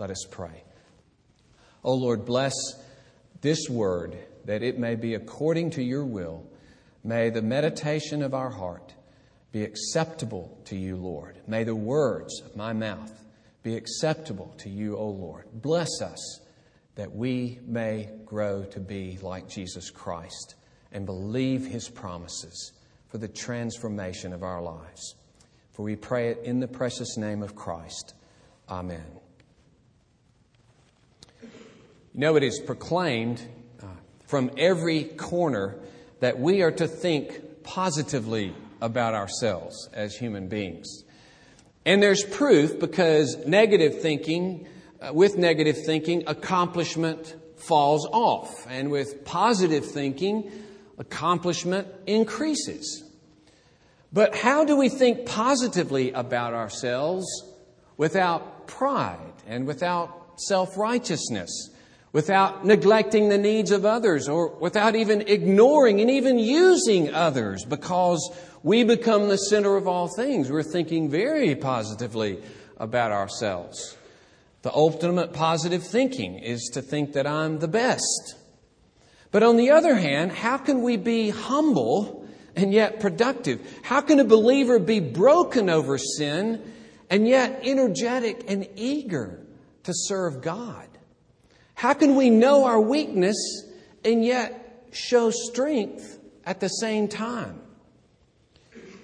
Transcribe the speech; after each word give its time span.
Let 0.00 0.10
us 0.10 0.24
pray. 0.30 0.64
O 1.84 1.92
Lord, 1.92 2.24
bless 2.24 2.54
this 3.42 3.68
word 3.68 4.16
that 4.46 4.62
it 4.62 4.78
may 4.78 4.94
be 4.94 5.12
according 5.12 5.72
to 5.72 5.82
your 5.82 6.06
will. 6.06 6.46
May 7.04 7.28
the 7.28 7.42
meditation 7.42 8.22
of 8.22 8.32
our 8.32 8.48
heart 8.48 8.94
be 9.52 9.62
acceptable 9.62 10.58
to 10.64 10.76
you, 10.76 10.96
Lord. 10.96 11.38
May 11.46 11.64
the 11.64 11.74
words 11.74 12.40
of 12.40 12.56
my 12.56 12.72
mouth 12.72 13.12
be 13.62 13.76
acceptable 13.76 14.54
to 14.60 14.70
you, 14.70 14.96
O 14.96 15.10
Lord. 15.10 15.44
Bless 15.52 16.00
us 16.00 16.40
that 16.94 17.14
we 17.14 17.58
may 17.66 18.08
grow 18.24 18.64
to 18.70 18.80
be 18.80 19.18
like 19.20 19.50
Jesus 19.50 19.90
Christ 19.90 20.54
and 20.92 21.04
believe 21.04 21.66
his 21.66 21.90
promises 21.90 22.72
for 23.08 23.18
the 23.18 23.28
transformation 23.28 24.32
of 24.32 24.42
our 24.42 24.62
lives. 24.62 25.14
For 25.72 25.82
we 25.82 25.94
pray 25.94 26.30
it 26.30 26.40
in 26.44 26.58
the 26.58 26.68
precious 26.68 27.18
name 27.18 27.42
of 27.42 27.54
Christ. 27.54 28.14
Amen. 28.66 29.19
Know, 32.20 32.36
it 32.36 32.42
is 32.42 32.60
proclaimed 32.60 33.40
uh, 33.82 33.86
from 34.26 34.50
every 34.58 35.04
corner 35.04 35.76
that 36.20 36.38
we 36.38 36.60
are 36.60 36.70
to 36.72 36.86
think 36.86 37.62
positively 37.62 38.54
about 38.82 39.14
ourselves 39.14 39.88
as 39.94 40.16
human 40.16 40.46
beings. 40.46 41.04
And 41.86 42.02
there's 42.02 42.22
proof 42.22 42.78
because 42.78 43.38
negative 43.46 44.02
thinking, 44.02 44.68
uh, 45.00 45.14
with 45.14 45.38
negative 45.38 45.82
thinking, 45.86 46.24
accomplishment 46.26 47.36
falls 47.56 48.06
off. 48.12 48.66
And 48.68 48.90
with 48.90 49.24
positive 49.24 49.86
thinking, 49.86 50.52
accomplishment 50.98 51.88
increases. 52.06 53.02
But 54.12 54.36
how 54.36 54.66
do 54.66 54.76
we 54.76 54.90
think 54.90 55.24
positively 55.24 56.12
about 56.12 56.52
ourselves 56.52 57.24
without 57.96 58.66
pride 58.66 59.32
and 59.46 59.66
without 59.66 60.38
self 60.38 60.76
righteousness, 60.76 61.70
without 62.12 62.64
neglecting 62.64 63.28
the 63.28 63.38
needs 63.38 63.70
of 63.70 63.84
others, 63.84 64.28
or 64.28 64.48
without 64.56 64.96
even 64.96 65.22
ignoring 65.22 66.00
and 66.00 66.10
even 66.10 66.38
using 66.38 67.12
others 67.14 67.64
because 67.64 68.30
we 68.62 68.82
become 68.82 69.28
the 69.28 69.36
center 69.36 69.76
of 69.76 69.86
all 69.86 70.08
things? 70.08 70.50
We're 70.50 70.62
thinking 70.62 71.08
very 71.08 71.54
positively 71.54 72.42
about 72.76 73.12
ourselves. 73.12 73.96
The 74.62 74.74
ultimate 74.74 75.32
positive 75.32 75.82
thinking 75.82 76.38
is 76.38 76.70
to 76.74 76.82
think 76.82 77.12
that 77.14 77.26
I'm 77.26 77.58
the 77.58 77.68
best. 77.68 78.34
But 79.30 79.42
on 79.42 79.56
the 79.56 79.70
other 79.70 79.94
hand, 79.94 80.32
how 80.32 80.58
can 80.58 80.82
we 80.82 80.96
be 80.96 81.30
humble? 81.30 82.20
and 82.56 82.72
yet 82.72 83.00
productive? 83.00 83.60
How 83.82 84.00
can 84.00 84.20
a 84.20 84.24
believer 84.24 84.78
be 84.78 85.00
broken 85.00 85.70
over 85.70 85.98
sin 85.98 86.62
and 87.08 87.26
yet 87.26 87.60
energetic 87.64 88.44
and 88.48 88.68
eager 88.76 89.40
to 89.84 89.92
serve 89.94 90.42
God? 90.42 90.86
How 91.80 91.94
can 91.94 92.14
we 92.14 92.28
know 92.28 92.66
our 92.66 92.78
weakness 92.78 93.38
and 94.04 94.22
yet 94.22 94.84
show 94.92 95.30
strength 95.30 96.20
at 96.44 96.60
the 96.60 96.68
same 96.68 97.08
time? 97.08 97.58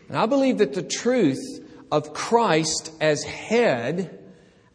And 0.08 0.18
I 0.18 0.26
believe 0.26 0.58
that 0.58 0.74
the 0.74 0.82
truth 0.82 1.40
of 1.90 2.12
Christ 2.12 2.92
as 3.00 3.22
head 3.22 4.22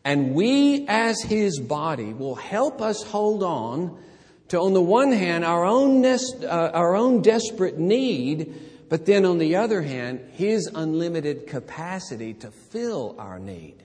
and 0.03 0.33
we 0.33 0.87
as 0.87 1.21
his 1.21 1.59
body 1.59 2.11
will 2.11 2.33
help 2.33 2.81
us 2.81 3.03
hold 3.03 3.43
on 3.43 3.99
to, 4.47 4.59
on 4.59 4.73
the 4.73 4.81
one 4.81 5.11
hand, 5.11 5.45
our 5.45 5.63
own, 5.63 6.03
uh, 6.03 6.71
our 6.73 6.95
own 6.95 7.21
desperate 7.21 7.77
need, 7.77 8.51
but 8.89 9.05
then 9.05 9.25
on 9.25 9.37
the 9.37 9.57
other 9.57 9.83
hand, 9.83 10.21
His 10.31 10.67
unlimited 10.73 11.45
capacity 11.45 12.33
to 12.33 12.49
fill 12.49 13.15
our 13.19 13.37
need. 13.37 13.75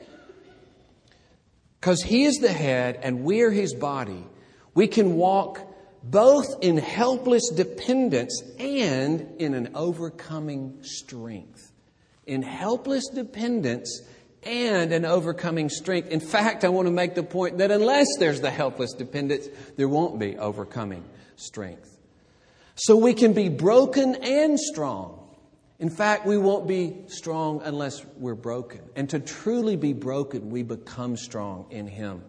Because 1.81 2.03
He 2.03 2.25
is 2.25 2.37
the 2.37 2.53
head 2.53 2.99
and 3.03 3.25
we're 3.25 3.51
His 3.51 3.75
body, 3.75 4.25
we 4.75 4.87
can 4.87 5.17
walk 5.17 5.61
both 6.03 6.63
in 6.63 6.77
helpless 6.77 7.51
dependence 7.51 8.43
and 8.59 9.35
in 9.39 9.55
an 9.55 9.71
overcoming 9.75 10.79
strength. 10.83 11.73
In 12.27 12.43
helpless 12.43 13.09
dependence 13.09 14.03
and 14.43 14.93
an 14.93 15.05
overcoming 15.05 15.69
strength. 15.69 16.09
In 16.11 16.21
fact, 16.21 16.65
I 16.65 16.69
want 16.69 16.87
to 16.87 16.93
make 16.93 17.15
the 17.15 17.23
point 17.23 17.59
that 17.59 17.71
unless 17.71 18.07
there's 18.19 18.41
the 18.41 18.51
helpless 18.51 18.93
dependence, 18.93 19.49
there 19.77 19.89
won't 19.89 20.19
be 20.19 20.37
overcoming 20.39 21.05
strength. 21.37 21.99
So 22.77 22.97
we 22.97 23.15
can 23.15 23.33
be 23.33 23.49
broken 23.49 24.15
and 24.17 24.59
strong. 24.59 25.16
In 25.79 25.91
fact, 25.91 26.27
we 26.27 26.39
won't 26.39 26.67
be 26.67 27.05
strong 27.09 27.61
unless 27.63 28.05
we're 28.17 28.35
broken. 28.35 28.81
And 28.95 29.11
to 29.11 29.21
truly 29.21 29.77
be 29.77 29.93
broken, 29.93 30.51
we 30.51 30.63
become 30.63 31.17
strong 31.17 31.67
in 31.71 31.87
Him. 31.87 32.23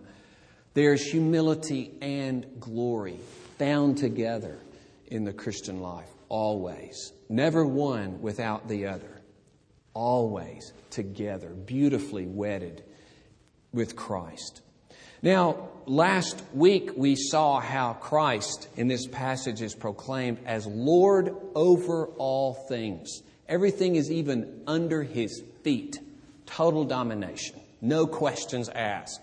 There's 0.73 1.03
humility 1.03 1.93
and 2.01 2.45
glory 2.59 3.19
found 3.57 3.97
together 3.97 4.57
in 5.07 5.23
the 5.23 5.33
Christian 5.33 5.81
life, 5.81 6.09
always. 6.29 7.13
Never 7.29 7.65
one 7.65 8.21
without 8.21 8.67
the 8.67 8.87
other 8.87 9.21
always 9.97 10.73
together, 10.91 11.49
beautifully 11.49 12.27
wedded 12.27 12.83
with 13.73 13.95
Christ. 13.95 14.61
Now, 15.23 15.69
last 15.87 16.39
week 16.53 16.91
we 16.95 17.15
saw 17.15 17.59
how 17.59 17.93
Christ 17.93 18.67
in 18.75 18.87
this 18.87 19.07
passage 19.07 19.63
is 19.63 19.73
proclaimed 19.73 20.37
as 20.45 20.67
Lord 20.67 21.35
over 21.55 22.05
all 22.17 22.53
things. 22.53 23.23
Everything 23.47 23.95
is 23.95 24.11
even 24.11 24.61
under 24.67 25.03
his 25.03 25.41
feet. 25.63 25.99
Total 26.45 26.83
domination. 26.83 27.59
No 27.81 28.07
questions 28.07 28.69
asked. 28.69 29.21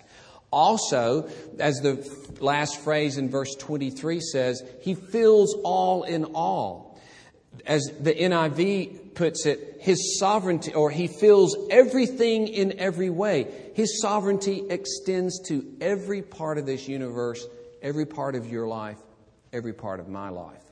Also, 0.51 1.29
as 1.59 1.81
the 1.81 2.09
last 2.41 2.79
phrase 2.81 3.19
in 3.19 3.29
verse 3.29 3.55
23 3.57 4.21
says, 4.21 4.63
he 4.83 4.95
fills 4.95 5.55
all 5.65 6.05
in 6.05 6.25
all. 6.27 7.01
As 7.67 7.83
the 8.01 8.15
NIV 8.15 9.15
puts 9.15 9.47
it, 9.47 9.79
his 9.81 10.19
sovereignty, 10.19 10.73
or 10.73 10.91
he 10.91 11.07
fills 11.09 11.57
everything 11.71 12.49
in 12.49 12.79
every 12.79 13.11
way. 13.11 13.49
His 13.75 14.01
sovereignty 14.01 14.65
extends 14.71 15.41
to 15.49 15.65
every 15.81 16.23
part 16.23 16.59
of 16.59 16.67
this 16.67 16.89
universe, 16.89 17.45
every 17.83 18.07
part 18.07 18.35
of 18.35 18.47
your 18.47 18.67
life, 18.67 18.99
every 19.53 19.73
part 19.73 20.01
of 20.01 20.09
my 20.09 20.31
life. 20.31 20.64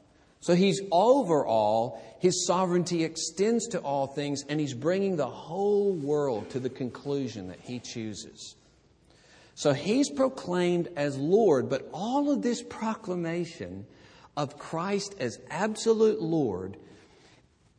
So 0.43 0.55
he's 0.55 0.81
over 0.91 1.47
all. 1.47 2.03
His 2.19 2.47
sovereignty 2.47 3.05
extends 3.05 3.69
to 3.69 3.79
all 3.79 4.09
things, 4.09 4.45
and 4.49 4.59
he's 4.59 4.75
bringing 4.75 5.17
the 5.17 5.31
whole 5.31 5.93
world 5.93 6.51
to 6.51 6.61
the 6.61 6.69
conclusion 6.69 7.49
that 7.49 7.61
he 7.61 7.79
chooses. 7.79 8.57
So 9.55 9.73
he's 9.73 10.11
proclaimed 10.11 10.89
as 10.97 11.17
Lord, 11.17 11.71
but 11.71 11.89
all 11.93 12.31
of 12.31 12.43
this 12.43 12.61
proclamation 12.61 13.87
of 14.37 14.59
Christ 14.59 15.15
as 15.21 15.39
absolute 15.49 16.21
Lord 16.21 16.77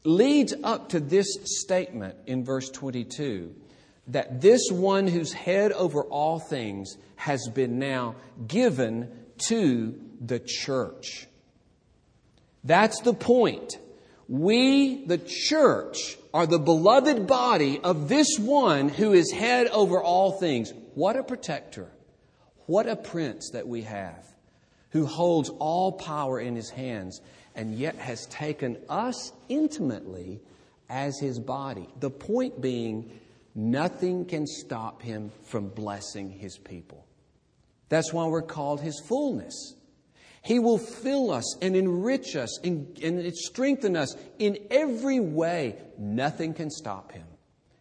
leads 0.06 0.53
up 0.63 0.90
to 0.90 1.02
this 1.02 1.28
statement 1.44 2.16
in 2.28 2.46
verse 2.46 2.69
22 2.69 3.53
that 4.07 4.41
this 4.41 4.69
one 4.69 5.07
who's 5.07 5.34
head 5.34 5.72
over 5.73 6.03
all 6.03 6.40
things 6.40 6.97
has 7.16 7.50
been 7.53 7.79
now 7.79 8.16
given 8.47 9.09
to 9.50 10.00
the 10.22 10.40
church. 10.40 11.28
That's 12.63 13.01
the 13.01 13.13
point. 13.13 13.78
We, 14.28 15.06
the 15.06 15.18
church, 15.18 16.18
are 16.34 16.47
the 16.47 16.59
beloved 16.59 17.28
body 17.28 17.79
of 17.79 18.09
this 18.09 18.38
one 18.40 18.90
who 18.90 19.13
is 19.13 19.31
head 19.31 19.68
over 19.68 20.01
all 20.01 20.31
things. 20.31 20.73
What 20.96 21.16
a 21.16 21.23
protector. 21.23 21.90
What 22.66 22.88
a 22.88 22.96
prince 22.96 23.52
that 23.52 23.68
we 23.68 23.81
have 23.84 24.25
who 24.91 25.06
holds 25.06 25.50
all 25.50 25.91
power 25.91 26.40
in 26.40 26.56
his 26.56 26.69
hands 26.69 27.19
and 27.56 27.75
yet 27.75 27.96
has 27.96 28.25
taken 28.28 28.78
us 28.90 29.31
intimately 29.50 30.40
as 30.90 31.19
his 31.19 31.40
body. 31.40 31.88
The 32.00 32.09
point 32.09 32.62
being, 32.62 33.12
nothing 33.53 34.25
can 34.25 34.47
stop 34.47 35.02
him 35.02 35.31
from 35.46 35.69
blessing 35.69 36.29
his 36.29 36.57
people. 36.57 37.06
That's 37.90 38.14
why 38.14 38.26
we're 38.28 38.41
called 38.41 38.82
his 38.82 38.99
fullness. 39.08 39.76
He 40.43 40.59
will 40.59 40.78
fill 40.78 41.31
us 41.31 41.57
and 41.61 41.73
enrich 41.73 42.35
us 42.35 42.59
and, 42.63 42.99
and 43.01 43.35
strengthen 43.35 43.95
us 43.95 44.16
in 44.40 44.57
every 44.69 45.22
way. 45.22 45.78
Nothing 45.97 46.53
can 46.53 46.69
stop 46.69 47.13
him. 47.13 47.25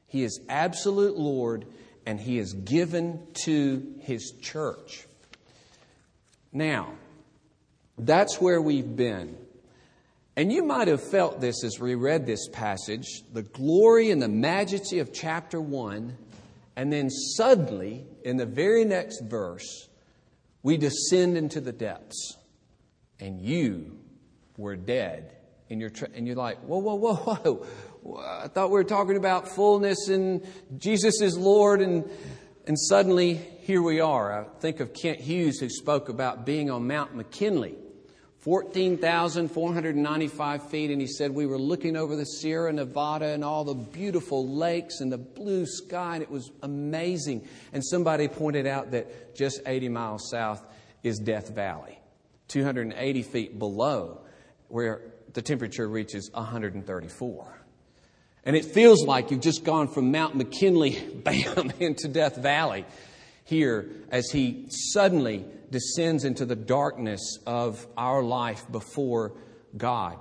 He 0.07 0.23
is 0.23 0.41
absolute 0.49 1.19
Lord 1.19 1.67
and 2.07 2.21
he 2.21 2.39
is 2.39 2.53
given 2.53 3.27
to 3.45 3.95
his 4.01 4.35
church. 4.41 5.07
Now, 6.53 6.93
that's 7.99 8.41
where 8.41 8.63
we've 8.63 8.97
been. 8.97 9.37
And 10.37 10.53
you 10.53 10.65
might 10.65 10.87
have 10.87 11.03
felt 11.03 11.41
this 11.41 11.65
as 11.65 11.81
we 11.81 11.97
read 11.97 12.27
this 12.27 12.49
passage 12.49 13.07
the 13.33 13.43
glory 13.43 14.11
and 14.13 14.23
the 14.23 14.29
majesty 14.29 15.01
of 15.01 15.13
chapter 15.13 15.61
1. 15.61 16.17
And 16.77 16.93
then 16.93 17.11
suddenly, 17.11 18.07
in 18.25 18.37
the 18.37 18.47
very 18.47 18.85
next 18.85 19.21
verse, 19.23 19.89
we 20.63 20.77
descend 20.77 21.37
into 21.37 21.61
the 21.61 21.73
depths. 21.73 22.37
And 23.23 23.41
you 23.41 23.99
were 24.57 24.77
dead. 24.77 25.33
In 25.69 25.81
your 25.81 25.91
tra- 25.91 26.11
and 26.15 26.27
you're 26.27 26.37
like, 26.37 26.59
whoa, 26.59 26.79
whoa, 26.79 26.97
whoa, 26.97 27.15
whoa. 28.03 28.21
I 28.21 28.49
thought 28.49 28.69
we 28.69 28.75
were 28.75 28.85
talking 28.85 29.17
about 29.17 29.49
fullness 29.49 30.09
and 30.09 30.47
Jesus 30.77 31.23
is 31.23 31.39
Lord. 31.39 31.81
And 31.81 32.11
And 32.67 32.79
suddenly, 32.79 33.35
here 33.35 33.83
we 33.83 34.01
are. 34.01 34.43
I 34.43 34.45
think 34.61 34.81
of 34.81 34.95
Kent 34.95 35.21
Hughes, 35.21 35.59
who 35.59 35.69
spoke 35.69 36.09
about 36.09 36.47
being 36.47 36.71
on 36.71 36.87
Mount 36.87 37.15
McKinley, 37.15 37.77
14,495 38.39 40.71
feet, 40.71 40.91
and 40.91 41.01
he 41.01 41.09
said 41.09 41.33
we 41.33 41.47
were 41.47 41.59
looking 41.59 41.97
over 41.97 42.15
the 42.15 42.25
Sierra 42.25 42.73
Nevada 42.73 43.27
and 43.27 43.45
all 43.45 43.65
the 43.65 43.75
beautiful 43.75 44.49
lakes 44.49 45.01
and 45.01 45.13
the 45.13 45.19
blue 45.19 45.67
sky, 45.67 46.15
and 46.15 46.23
it 46.23 46.31
was 46.31 46.53
amazing. 46.63 47.49
And 47.73 47.85
somebody 47.85 48.29
pointed 48.29 48.67
out 48.67 48.93
that 48.93 49.35
just 49.35 49.61
80 49.67 49.89
miles 49.89 50.31
south 50.31 50.65
is 51.03 51.19
Death 51.19 51.51
Valley, 51.51 51.99
280 52.53 53.23
feet 53.23 53.59
below 53.59 54.21
where 54.69 55.01
the 55.33 55.43
temperature 55.43 55.89
reaches 55.89 56.31
134. 56.35 57.59
And 58.45 58.57
it 58.57 58.65
feels 58.65 59.05
like 59.05 59.31
you've 59.31 59.41
just 59.41 59.65
gone 59.65 59.89
from 59.89 60.11
Mount 60.11 60.37
McKinley, 60.37 60.99
bam, 61.25 61.73
into 61.81 62.09
Death 62.09 62.37
Valley 62.37 62.85
here 63.45 63.91
as 64.11 64.31
he 64.31 64.67
suddenly 64.69 65.45
descends 65.71 66.25
into 66.25 66.45
the 66.45 66.57
darkness 66.57 67.39
of 67.47 67.87
our 67.97 68.23
life 68.23 68.65
before 68.71 69.33
God. 69.77 70.19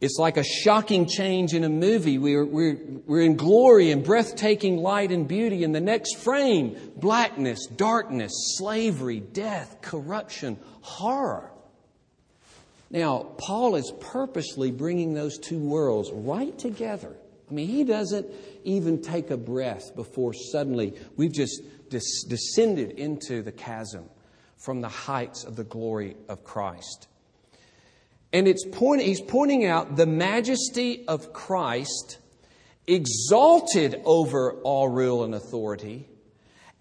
It's 0.00 0.16
like 0.16 0.36
a 0.36 0.44
shocking 0.44 1.06
change 1.06 1.54
in 1.54 1.64
a 1.64 1.68
movie. 1.68 2.18
We're, 2.18 2.44
we're, 2.44 2.78
we're 3.06 3.22
in 3.22 3.36
glory 3.36 3.90
and 3.90 4.04
breathtaking 4.04 4.76
light 4.76 5.10
and 5.10 5.26
beauty. 5.26 5.64
In 5.64 5.72
the 5.72 5.80
next 5.80 6.18
frame, 6.18 6.76
blackness, 6.96 7.66
darkness, 7.66 8.32
slavery, 8.56 9.18
death, 9.18 9.78
corruption, 9.82 10.56
horror. 10.82 11.50
Now, 12.90 13.26
Paul 13.38 13.74
is 13.74 13.92
purposely 14.00 14.70
bringing 14.70 15.14
those 15.14 15.36
two 15.36 15.58
worlds 15.58 16.10
right 16.12 16.56
together. 16.56 17.16
I 17.50 17.54
mean, 17.54 17.66
he 17.66 17.82
doesn't 17.82 18.26
even 18.64 19.02
take 19.02 19.30
a 19.30 19.36
breath 19.36 19.96
before 19.96 20.32
suddenly 20.32 20.94
we've 21.16 21.32
just 21.32 21.60
des- 21.90 22.28
descended 22.28 22.92
into 22.92 23.42
the 23.42 23.52
chasm 23.52 24.04
from 24.56 24.80
the 24.80 24.88
heights 24.88 25.44
of 25.44 25.56
the 25.56 25.64
glory 25.64 26.16
of 26.28 26.44
Christ. 26.44 27.08
And 28.32 28.46
it's 28.46 28.64
point, 28.64 29.02
he's 29.02 29.20
pointing 29.20 29.64
out 29.64 29.96
the 29.96 30.06
majesty 30.06 31.06
of 31.08 31.32
Christ 31.32 32.18
exalted 32.86 34.00
over 34.04 34.52
all 34.62 34.88
rule 34.88 35.24
and 35.24 35.34
authority, 35.34 36.08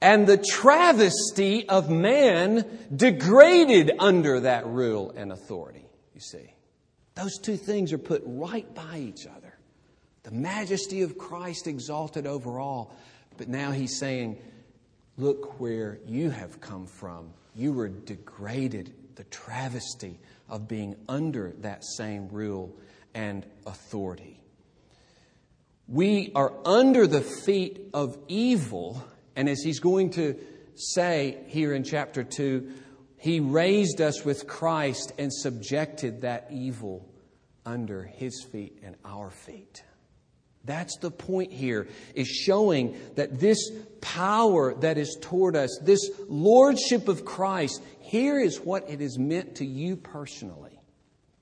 and 0.01 0.27
the 0.27 0.38
travesty 0.38 1.67
of 1.67 1.89
man 1.89 2.65
degraded 2.95 3.91
under 3.99 4.41
that 4.41 4.67
rule 4.67 5.11
and 5.15 5.31
authority 5.31 5.88
you 6.17 6.21
see. 6.21 6.51
Those 7.13 7.38
two 7.38 7.57
things 7.57 7.94
are 7.94 7.99
put 7.99 8.23
right 8.25 8.73
by 8.73 8.97
each 8.97 9.27
other. 9.27 9.53
The 10.23 10.31
majesty 10.31 11.03
of 11.03 11.15
Christ 11.15 11.67
exalted 11.67 12.25
over 12.25 12.59
all. 12.59 12.95
But 13.38 13.49
now 13.49 13.69
he's 13.69 13.99
saying, 13.99 14.41
look 15.15 15.59
where 15.59 15.99
you 16.07 16.31
have 16.31 16.59
come 16.59 16.88
from. 16.88 17.29
You 17.55 17.71
were 17.71 17.88
degraded, 17.88 18.95
the 19.13 19.25
travesty 19.25 20.19
of 20.49 20.67
being 20.67 20.95
under 21.07 21.53
that 21.59 21.83
same 21.83 22.29
rule 22.29 22.75
and 23.13 23.45
authority. 23.65 24.39
We 25.88 26.31
are 26.35 26.53
under 26.65 27.07
the 27.07 27.21
feet 27.21 27.89
of 27.94 28.17
evil, 28.27 29.03
and 29.35 29.47
as 29.47 29.61
he's 29.61 29.79
going 29.79 30.11
to 30.11 30.38
say 30.75 31.38
here 31.47 31.73
in 31.73 31.83
chapter 31.83 32.23
2, 32.23 32.71
he 33.17 33.39
raised 33.39 34.01
us 34.01 34.23
with 34.23 34.47
Christ 34.47 35.13
and 35.17 35.33
subjected 35.33 36.21
that 36.21 36.47
evil 36.51 37.09
under 37.65 38.03
his 38.03 38.45
feet 38.51 38.79
and 38.83 38.95
our 39.03 39.31
feet. 39.31 39.83
That's 40.68 40.98
the 40.98 41.10
point 41.10 41.54
here, 41.54 41.88
is 42.14 42.28
showing 42.28 42.98
that 43.16 43.40
this 43.40 43.72
power 44.02 44.75
that 44.75 44.98
is 44.98 45.18
toward 45.19 45.56
us, 45.56 45.80
this 45.81 46.12
lordship 46.28 47.08
of 47.08 47.24
Christ, 47.24 47.81
here 48.02 48.38
is 48.38 48.60
what 48.60 48.90
it 48.90 49.02
is 49.02 49.18
meant 49.18 49.56
to 49.56 49.66
you 49.66 49.96
personally. 49.96 50.80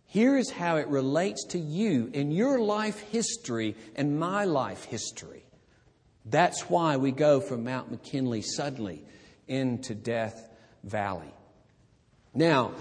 Here 0.06 0.38
is 0.38 0.52
how 0.52 0.78
it 0.78 0.88
relates 0.88 1.44
to 1.50 1.60
you 1.60 2.12
in 2.14 2.32
your 2.32 2.60
life 2.60 3.00
history 3.00 3.76
and 3.96 4.20
my 4.20 4.46
life 4.46 4.86
history. 4.86 5.44
That's 6.24 6.70
why 6.70 6.98
we 6.98 7.12
go 7.12 7.42
from 7.42 7.64
Mount 7.64 7.90
McKinley 7.90 8.44
suddenly 8.44 9.04
into 9.48 9.96
Death 9.96 10.50
Valley. 10.84 11.34
Now, 12.34 12.74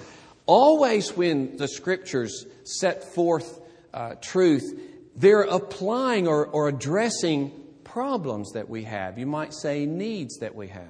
always 0.44 1.16
when 1.16 1.56
the 1.56 1.68
scriptures 1.68 2.44
set 2.64 3.14
forth 3.14 3.60
uh, 3.94 4.16
truth, 4.20 4.93
they're 5.16 5.42
applying 5.42 6.26
or, 6.26 6.46
or 6.46 6.68
addressing 6.68 7.52
problems 7.84 8.52
that 8.52 8.68
we 8.68 8.84
have. 8.84 9.18
You 9.18 9.26
might 9.26 9.54
say 9.54 9.86
needs 9.86 10.38
that 10.38 10.54
we 10.54 10.68
have. 10.68 10.88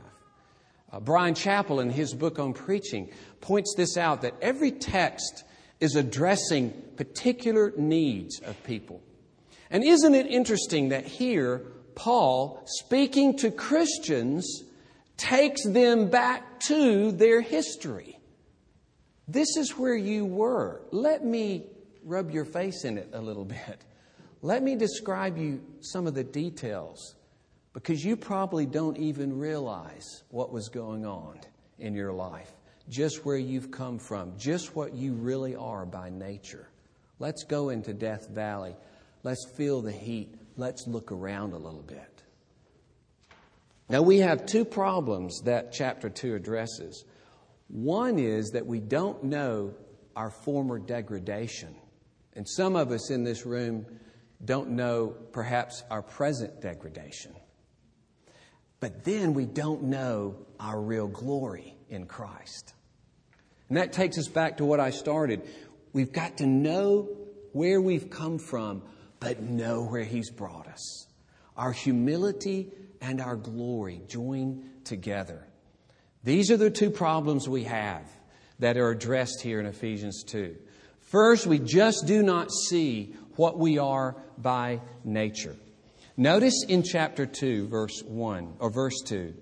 Uh, 0.90 1.00
Bryan 1.00 1.34
Chapell, 1.34 1.82
in 1.82 1.90
his 1.90 2.14
book 2.14 2.38
on 2.38 2.52
preaching, 2.54 3.10
points 3.40 3.74
this 3.76 3.96
out 3.96 4.22
that 4.22 4.34
every 4.40 4.70
text 4.70 5.44
is 5.80 5.96
addressing 5.96 6.72
particular 6.96 7.72
needs 7.76 8.40
of 8.40 8.62
people. 8.64 9.02
And 9.70 9.82
isn't 9.82 10.14
it 10.14 10.26
interesting 10.26 10.90
that 10.90 11.04
here, 11.04 11.62
Paul, 11.94 12.62
speaking 12.66 13.36
to 13.38 13.50
Christians, 13.50 14.62
takes 15.16 15.64
them 15.64 16.08
back 16.10 16.60
to 16.60 17.12
their 17.12 17.40
history? 17.40 18.18
This 19.26 19.56
is 19.56 19.72
where 19.72 19.96
you 19.96 20.24
were. 20.24 20.82
Let 20.92 21.24
me 21.24 21.66
rub 22.04 22.30
your 22.30 22.44
face 22.44 22.84
in 22.84 22.98
it 22.98 23.10
a 23.12 23.20
little 23.20 23.44
bit. 23.44 23.84
Let 24.44 24.62
me 24.62 24.76
describe 24.76 25.38
you 25.38 25.62
some 25.80 26.06
of 26.06 26.12
the 26.12 26.22
details 26.22 27.14
because 27.72 28.04
you 28.04 28.14
probably 28.14 28.66
don't 28.66 28.98
even 28.98 29.38
realize 29.38 30.22
what 30.28 30.52
was 30.52 30.68
going 30.68 31.06
on 31.06 31.40
in 31.78 31.94
your 31.94 32.12
life, 32.12 32.52
just 32.90 33.24
where 33.24 33.38
you've 33.38 33.70
come 33.70 33.98
from, 33.98 34.34
just 34.36 34.76
what 34.76 34.92
you 34.92 35.14
really 35.14 35.56
are 35.56 35.86
by 35.86 36.10
nature. 36.10 36.68
Let's 37.18 37.44
go 37.44 37.70
into 37.70 37.94
Death 37.94 38.28
Valley. 38.28 38.76
Let's 39.22 39.50
feel 39.56 39.80
the 39.80 39.90
heat. 39.90 40.34
Let's 40.58 40.86
look 40.86 41.10
around 41.10 41.54
a 41.54 41.58
little 41.58 41.80
bit. 41.80 42.22
Now, 43.88 44.02
we 44.02 44.18
have 44.18 44.44
two 44.44 44.66
problems 44.66 45.40
that 45.46 45.72
chapter 45.72 46.10
2 46.10 46.34
addresses. 46.34 47.06
One 47.68 48.18
is 48.18 48.50
that 48.50 48.66
we 48.66 48.80
don't 48.80 49.24
know 49.24 49.72
our 50.14 50.30
former 50.30 50.78
degradation. 50.78 51.74
And 52.34 52.46
some 52.46 52.76
of 52.76 52.90
us 52.90 53.10
in 53.10 53.24
this 53.24 53.46
room 53.46 53.86
don't 54.44 54.70
know 54.70 55.14
perhaps 55.32 55.82
our 55.90 56.02
present 56.02 56.60
degradation. 56.60 57.34
But 58.80 59.04
then 59.04 59.34
we 59.34 59.46
don't 59.46 59.84
know 59.84 60.36
our 60.60 60.80
real 60.80 61.08
glory 61.08 61.74
in 61.88 62.06
Christ. 62.06 62.74
And 63.68 63.78
that 63.78 63.92
takes 63.92 64.18
us 64.18 64.28
back 64.28 64.58
to 64.58 64.64
what 64.64 64.80
I 64.80 64.90
started. 64.90 65.42
We've 65.92 66.12
got 66.12 66.38
to 66.38 66.46
know 66.46 67.08
where 67.52 67.80
we've 67.80 68.10
come 68.10 68.38
from, 68.38 68.82
but 69.20 69.40
know 69.40 69.84
where 69.84 70.04
He's 70.04 70.30
brought 70.30 70.66
us. 70.66 71.06
Our 71.56 71.72
humility 71.72 72.72
and 73.00 73.20
our 73.20 73.36
glory 73.36 74.02
join 74.08 74.68
together. 74.84 75.46
These 76.24 76.50
are 76.50 76.56
the 76.56 76.70
two 76.70 76.90
problems 76.90 77.48
we 77.48 77.64
have 77.64 78.06
that 78.58 78.76
are 78.76 78.90
addressed 78.90 79.40
here 79.42 79.60
in 79.60 79.66
Ephesians 79.66 80.24
2. 80.24 80.56
First, 81.00 81.46
we 81.46 81.58
just 81.58 82.06
do 82.06 82.22
not 82.22 82.50
see 82.50 83.14
what 83.36 83.58
we 83.58 83.78
are 83.78 84.16
by 84.38 84.80
nature. 85.04 85.56
Notice 86.16 86.64
in 86.68 86.82
chapter 86.82 87.26
2, 87.26 87.68
verse 87.68 88.02
1, 88.04 88.54
or 88.60 88.70
verse 88.70 89.00
2, 89.04 89.34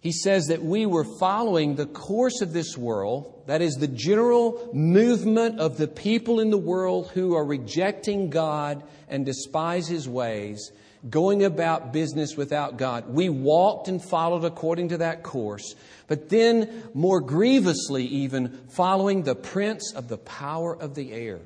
he 0.00 0.12
says 0.12 0.46
that 0.46 0.62
we 0.62 0.84
were 0.84 1.04
following 1.04 1.76
the 1.76 1.86
course 1.86 2.40
of 2.40 2.52
this 2.52 2.76
world, 2.76 3.44
that 3.46 3.62
is, 3.62 3.74
the 3.74 3.88
general 3.88 4.70
movement 4.72 5.60
of 5.60 5.76
the 5.78 5.86
people 5.86 6.40
in 6.40 6.50
the 6.50 6.58
world 6.58 7.10
who 7.12 7.34
are 7.36 7.44
rejecting 7.44 8.30
God 8.30 8.82
and 9.08 9.24
despise 9.24 9.86
his 9.86 10.08
ways, 10.08 10.72
going 11.08 11.44
about 11.44 11.92
business 11.92 12.36
without 12.36 12.76
God. 12.76 13.08
We 13.08 13.28
walked 13.28 13.88
and 13.88 14.02
followed 14.02 14.44
according 14.44 14.88
to 14.90 14.98
that 14.98 15.22
course, 15.22 15.74
but 16.06 16.28
then 16.28 16.84
more 16.94 17.20
grievously, 17.20 18.04
even 18.04 18.60
following 18.70 19.22
the 19.22 19.34
prince 19.34 19.92
of 19.94 20.08
the 20.08 20.18
power 20.18 20.76
of 20.76 20.94
the 20.94 21.12
air. 21.12 21.40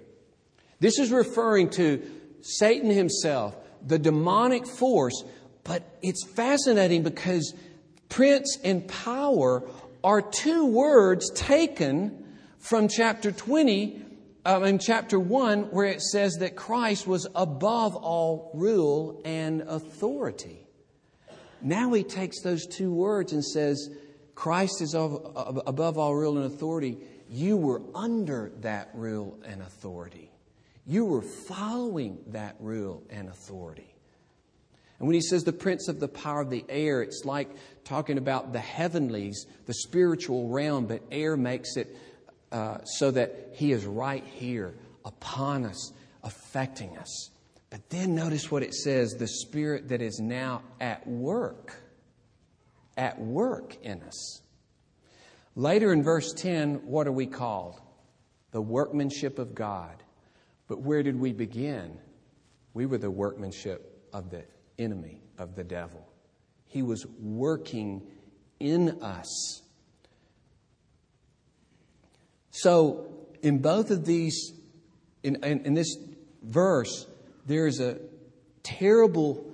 This 0.80 0.98
is 0.98 1.10
referring 1.10 1.70
to 1.70 2.02
Satan 2.42 2.90
himself, 2.90 3.56
the 3.84 3.98
demonic 3.98 4.66
force, 4.66 5.24
but 5.64 5.82
it's 6.02 6.24
fascinating 6.34 7.02
because 7.02 7.54
prince 8.08 8.58
and 8.62 8.86
power 8.86 9.68
are 10.04 10.22
two 10.22 10.66
words 10.66 11.30
taken 11.30 12.24
from 12.58 12.88
chapter 12.88 13.32
20 13.32 14.02
um, 14.44 14.64
in 14.64 14.78
chapter 14.78 15.18
1 15.18 15.70
where 15.72 15.86
it 15.86 16.00
says 16.00 16.34
that 16.34 16.54
Christ 16.54 17.06
was 17.06 17.26
above 17.34 17.96
all 17.96 18.50
rule 18.54 19.20
and 19.24 19.62
authority. 19.62 20.66
Now 21.60 21.92
he 21.92 22.04
takes 22.04 22.42
those 22.42 22.66
two 22.66 22.92
words 22.92 23.32
and 23.32 23.44
says, 23.44 23.90
Christ 24.36 24.82
is 24.82 24.94
above 24.94 25.98
all 25.98 26.14
rule 26.14 26.36
and 26.36 26.46
authority. 26.46 26.98
You 27.28 27.56
were 27.56 27.82
under 27.94 28.52
that 28.60 28.90
rule 28.94 29.38
and 29.44 29.62
authority. 29.62 30.30
You 30.86 31.04
were 31.04 31.22
following 31.22 32.18
that 32.28 32.56
rule 32.60 33.02
and 33.10 33.28
authority. 33.28 33.92
And 34.98 35.08
when 35.08 35.14
he 35.14 35.20
says 35.20 35.44
the 35.44 35.52
prince 35.52 35.88
of 35.88 36.00
the 36.00 36.08
power 36.08 36.40
of 36.40 36.48
the 36.48 36.64
air, 36.68 37.02
it's 37.02 37.24
like 37.24 37.50
talking 37.84 38.18
about 38.18 38.52
the 38.52 38.60
heavenlies, 38.60 39.46
the 39.66 39.74
spiritual 39.74 40.48
realm, 40.48 40.86
but 40.86 41.02
air 41.10 41.36
makes 41.36 41.76
it 41.76 41.96
uh, 42.52 42.78
so 42.84 43.10
that 43.10 43.50
he 43.54 43.72
is 43.72 43.84
right 43.84 44.24
here 44.24 44.74
upon 45.04 45.66
us, 45.66 45.92
affecting 46.22 46.96
us. 46.96 47.30
But 47.68 47.90
then 47.90 48.14
notice 48.14 48.50
what 48.50 48.62
it 48.62 48.72
says 48.72 49.14
the 49.14 49.26
spirit 49.26 49.88
that 49.88 50.00
is 50.00 50.20
now 50.20 50.62
at 50.80 51.06
work, 51.06 51.74
at 52.96 53.18
work 53.18 53.76
in 53.82 54.02
us. 54.02 54.40
Later 55.56 55.92
in 55.92 56.02
verse 56.02 56.32
10, 56.32 56.86
what 56.86 57.06
are 57.06 57.12
we 57.12 57.26
called? 57.26 57.80
The 58.52 58.62
workmanship 58.62 59.38
of 59.38 59.54
God. 59.54 60.02
But 60.68 60.80
where 60.80 61.02
did 61.02 61.18
we 61.18 61.32
begin? 61.32 61.98
We 62.74 62.86
were 62.86 62.98
the 62.98 63.10
workmanship 63.10 64.08
of 64.12 64.30
the 64.30 64.44
enemy, 64.78 65.22
of 65.38 65.54
the 65.54 65.64
devil. 65.64 66.06
He 66.66 66.82
was 66.82 67.06
working 67.20 68.02
in 68.58 69.02
us. 69.02 69.62
So, 72.50 73.06
in 73.42 73.58
both 73.58 73.90
of 73.90 74.04
these, 74.04 74.52
in, 75.22 75.36
in, 75.44 75.66
in 75.66 75.74
this 75.74 75.96
verse, 76.42 77.06
there's 77.46 77.80
a 77.80 77.98
terrible 78.62 79.52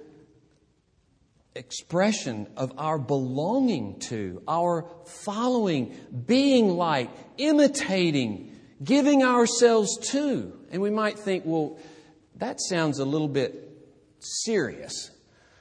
expression 1.54 2.49
of 2.57 2.73
our 2.78 2.99
belonging 2.99 3.99
to, 3.99 4.42
our 4.49 4.87
following, 5.04 5.95
being 6.26 6.76
like, 6.76 7.11
imitating, 7.37 8.59
giving 8.83 9.23
ourselves 9.23 9.99
to. 10.11 10.59
And 10.73 10.81
we 10.83 10.91
might 10.91 11.19
think, 11.19 11.45
well, 11.47 11.79
that 12.37 12.61
sounds 12.61 12.99
a 12.99 13.05
little 13.05 13.29
bit 13.29 13.71
serious. 14.19 15.11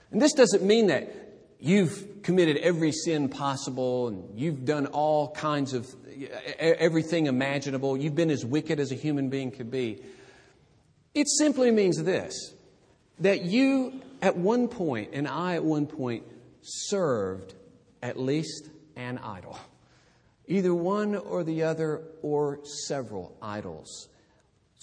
And 0.10 0.22
this 0.22 0.34
doesn't 0.34 0.64
mean 0.64 0.88
that 0.88 1.14
you've 1.60 2.24
committed 2.24 2.58
every 2.58 2.92
sin 2.92 3.30
possible 3.30 4.08
and 4.08 4.40
you've 4.40 4.66
done 4.66 4.88
all 4.88 5.32
kinds 5.32 5.74
of 5.74 5.88
everything 6.58 7.28
imaginable. 7.28 7.98
You've 7.98 8.16
been 8.16 8.32
as 8.32 8.46
wicked 8.46 8.80
as 8.80 8.92
a 8.92 8.96
human 8.96 9.30
being 9.30 9.52
could 9.52 9.70
be. 9.70 10.02
It 11.14 11.28
simply 11.28 11.72
means 11.72 12.02
this 12.02 12.54
that 13.20 13.44
you 13.44 14.02
at 14.22 14.36
one 14.36 14.68
point 14.68 15.10
and 15.14 15.28
I 15.28 15.56
at 15.56 15.64
one 15.64 15.86
point 15.86 16.24
served 16.62 17.54
at 18.02 18.18
least 18.20 18.70
an 18.96 19.20
idol. 19.20 19.60
Either 20.48 20.74
one 20.74 21.16
or 21.16 21.44
the 21.44 21.64
other 21.64 22.02
or 22.22 22.60
several 22.88 23.38
idols. 23.42 24.10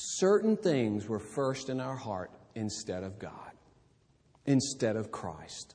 Certain 0.00 0.56
things 0.56 1.08
were 1.08 1.18
first 1.18 1.68
in 1.68 1.80
our 1.80 1.96
heart 1.96 2.30
instead 2.54 3.02
of 3.02 3.18
God, 3.18 3.32
instead 4.46 4.94
of 4.94 5.10
Christ. 5.10 5.74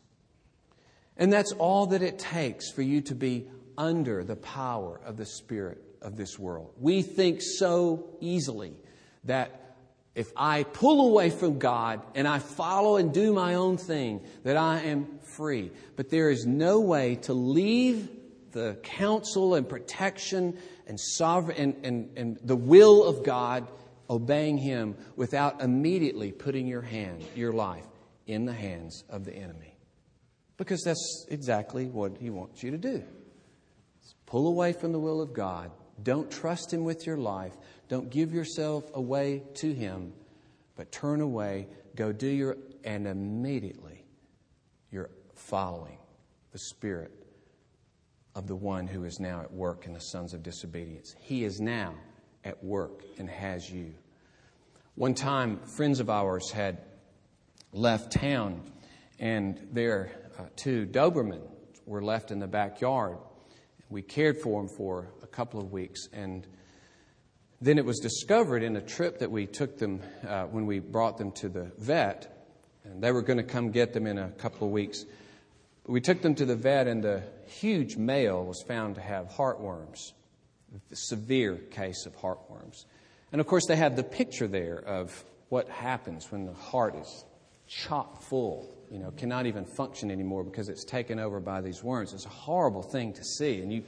And 1.18 1.32
that's 1.32 1.52
all 1.52 1.88
that 1.88 2.02
it 2.02 2.20
takes 2.20 2.72
for 2.72 2.84
you 2.84 3.02
to 3.02 3.16
be 3.16 3.50
under 3.78 4.24
the 4.24 4.38
power 4.38 5.02
of 5.04 5.18
the 5.18 5.26
Spirit 5.26 5.84
of 6.02 6.16
this 6.16 6.40
world. 6.40 6.72
We 6.80 7.02
think 7.02 7.42
so 7.42 8.16
easily 8.22 8.78
that 9.26 9.76
if 10.16 10.32
I 10.38 10.64
pull 10.64 11.10
away 11.10 11.30
from 11.30 11.60
God 11.60 12.02
and 12.16 12.26
I 12.26 12.40
follow 12.40 12.96
and 12.96 13.14
do 13.14 13.34
my 13.34 13.56
own 13.56 13.76
thing, 13.76 14.22
that 14.44 14.56
I 14.56 14.84
am 14.84 15.20
free. 15.20 15.70
But 15.98 16.10
there 16.10 16.30
is 16.30 16.46
no 16.46 16.80
way 16.80 17.16
to 17.24 17.34
leave 17.34 18.08
the 18.54 18.78
counsel 18.84 19.56
and 19.56 19.68
protection 19.68 20.58
and 20.88 20.98
sovereign 20.98 21.58
and, 21.58 21.86
and, 21.86 22.18
and 22.18 22.40
the 22.42 22.56
will 22.56 23.04
of 23.04 23.26
God, 23.26 23.68
obeying 24.10 24.58
Him, 24.58 24.96
without 25.16 25.62
immediately 25.62 26.32
putting 26.32 26.68
your 26.68 26.82
hand, 26.82 27.24
your 27.36 27.54
life, 27.54 27.86
in 28.28 28.46
the 28.46 28.54
hands 28.54 29.04
of 29.10 29.26
the 29.26 29.34
enemy. 29.34 29.78
Because 30.58 30.82
that's 30.84 31.26
exactly 31.30 31.88
what 31.88 32.18
He 32.18 32.30
wants 32.30 32.64
you 32.64 32.72
to 32.72 32.78
do. 32.78 33.04
Pull 34.26 34.48
away 34.48 34.74
from 34.74 34.92
the 34.92 35.00
will 35.00 35.22
of 35.22 35.34
God. 35.34 35.72
Don't 36.02 36.32
trust 36.32 36.74
Him 36.74 36.84
with 36.84 37.06
your 37.06 37.18
life. 37.18 37.54
Don't 37.90 38.10
give 38.10 38.34
yourself 38.34 38.90
away 38.94 39.44
to 39.56 39.74
Him, 39.74 40.14
but 40.76 40.92
turn 40.92 41.22
away, 41.22 41.68
go 41.96 42.12
do 42.12 42.28
your, 42.28 42.58
and 42.84 43.08
immediately 43.08 44.04
you're 44.92 45.12
following 45.36 45.98
the 46.52 46.60
Spirit 46.60 47.12
of 48.36 48.48
the 48.48 48.56
one 48.56 48.88
who 48.88 49.04
is 49.04 49.20
now 49.20 49.42
at 49.42 49.52
work 49.52 49.86
in 49.86 49.94
the 49.94 50.00
sons 50.00 50.34
of 50.34 50.42
disobedience. 50.42 51.16
He 51.20 51.44
is 51.44 51.60
now 51.60 51.94
at 52.44 52.64
work 52.64 53.04
and 53.18 53.30
has 53.30 53.70
you. 53.70 53.94
One 54.96 55.14
time, 55.14 55.60
friends 55.60 56.00
of 56.00 56.10
ours 56.10 56.52
had 56.52 56.78
left 57.72 58.12
town, 58.12 58.62
and 59.20 59.60
their 59.72 60.12
uh, 60.38 60.44
two 60.56 60.86
Dobermen 60.86 61.42
were 61.86 62.04
left 62.04 62.32
in 62.32 62.40
the 62.40 62.48
backyard. 62.48 63.18
We 63.90 64.02
cared 64.02 64.38
for 64.42 64.62
them 64.62 64.70
for 64.78 65.08
a 65.22 65.28
couple 65.28 65.60
of 65.60 65.72
weeks, 65.72 66.08
and 66.14 66.46
then 67.62 67.78
it 67.78 67.86
was 67.86 68.00
discovered 68.00 68.62
in 68.62 68.76
a 68.76 68.82
trip 68.82 69.20
that 69.20 69.32
we 69.32 69.48
took 69.48 69.78
them 69.78 70.02
uh, 70.28 70.44
when 70.46 70.66
we 70.66 70.80
brought 70.80 71.18
them 71.18 71.32
to 71.34 71.50
the 71.50 71.72
vet, 71.78 72.48
and 72.84 73.02
they 73.02 73.12
were 73.12 73.22
going 73.22 73.38
to 73.38 73.44
come 73.44 73.72
get 73.72 73.94
them 73.94 74.06
in 74.06 74.18
a 74.18 74.30
couple 74.32 74.68
of 74.68 74.74
weeks. 74.74 75.06
We 75.88 76.02
took 76.02 76.22
them 76.22 76.36
to 76.36 76.46
the 76.46 76.56
vet, 76.56 76.88
and 76.88 77.04
the 77.04 77.24
huge 77.48 77.98
male 77.98 78.44
was 78.44 78.62
found 78.68 78.96
to 78.96 79.02
have 79.02 79.30
heartworms, 79.30 80.12
severe 80.94 81.56
case 81.56 82.06
of 82.06 82.16
heartworms. 82.16 82.86
And 83.32 83.42
of 83.42 83.48
course, 83.48 83.66
they 83.68 83.76
have 83.76 83.96
the 83.96 84.04
picture 84.04 84.48
there 84.48 84.78
of 84.78 85.24
what 85.50 85.70
happens 85.70 86.32
when 86.32 86.46
the 86.46 86.54
heart 86.54 86.96
is 86.96 87.26
chock 87.68 88.22
full, 88.22 88.76
you 88.92 89.00
know, 89.00 89.12
cannot 89.12 89.46
even 89.46 89.66
function 89.66 90.12
anymore 90.12 90.44
because 90.44 90.70
it's 90.70 90.84
taken 90.84 91.20
over 91.20 91.40
by 91.40 91.62
these 91.62 91.84
worms. 91.84 92.14
It's 92.14 92.26
a 92.26 92.30
horrible 92.30 92.84
thing 92.84 93.14
to 93.14 93.24
see. 93.24 93.62
And 93.62 93.72
you, 93.72 93.80
you 93.80 93.86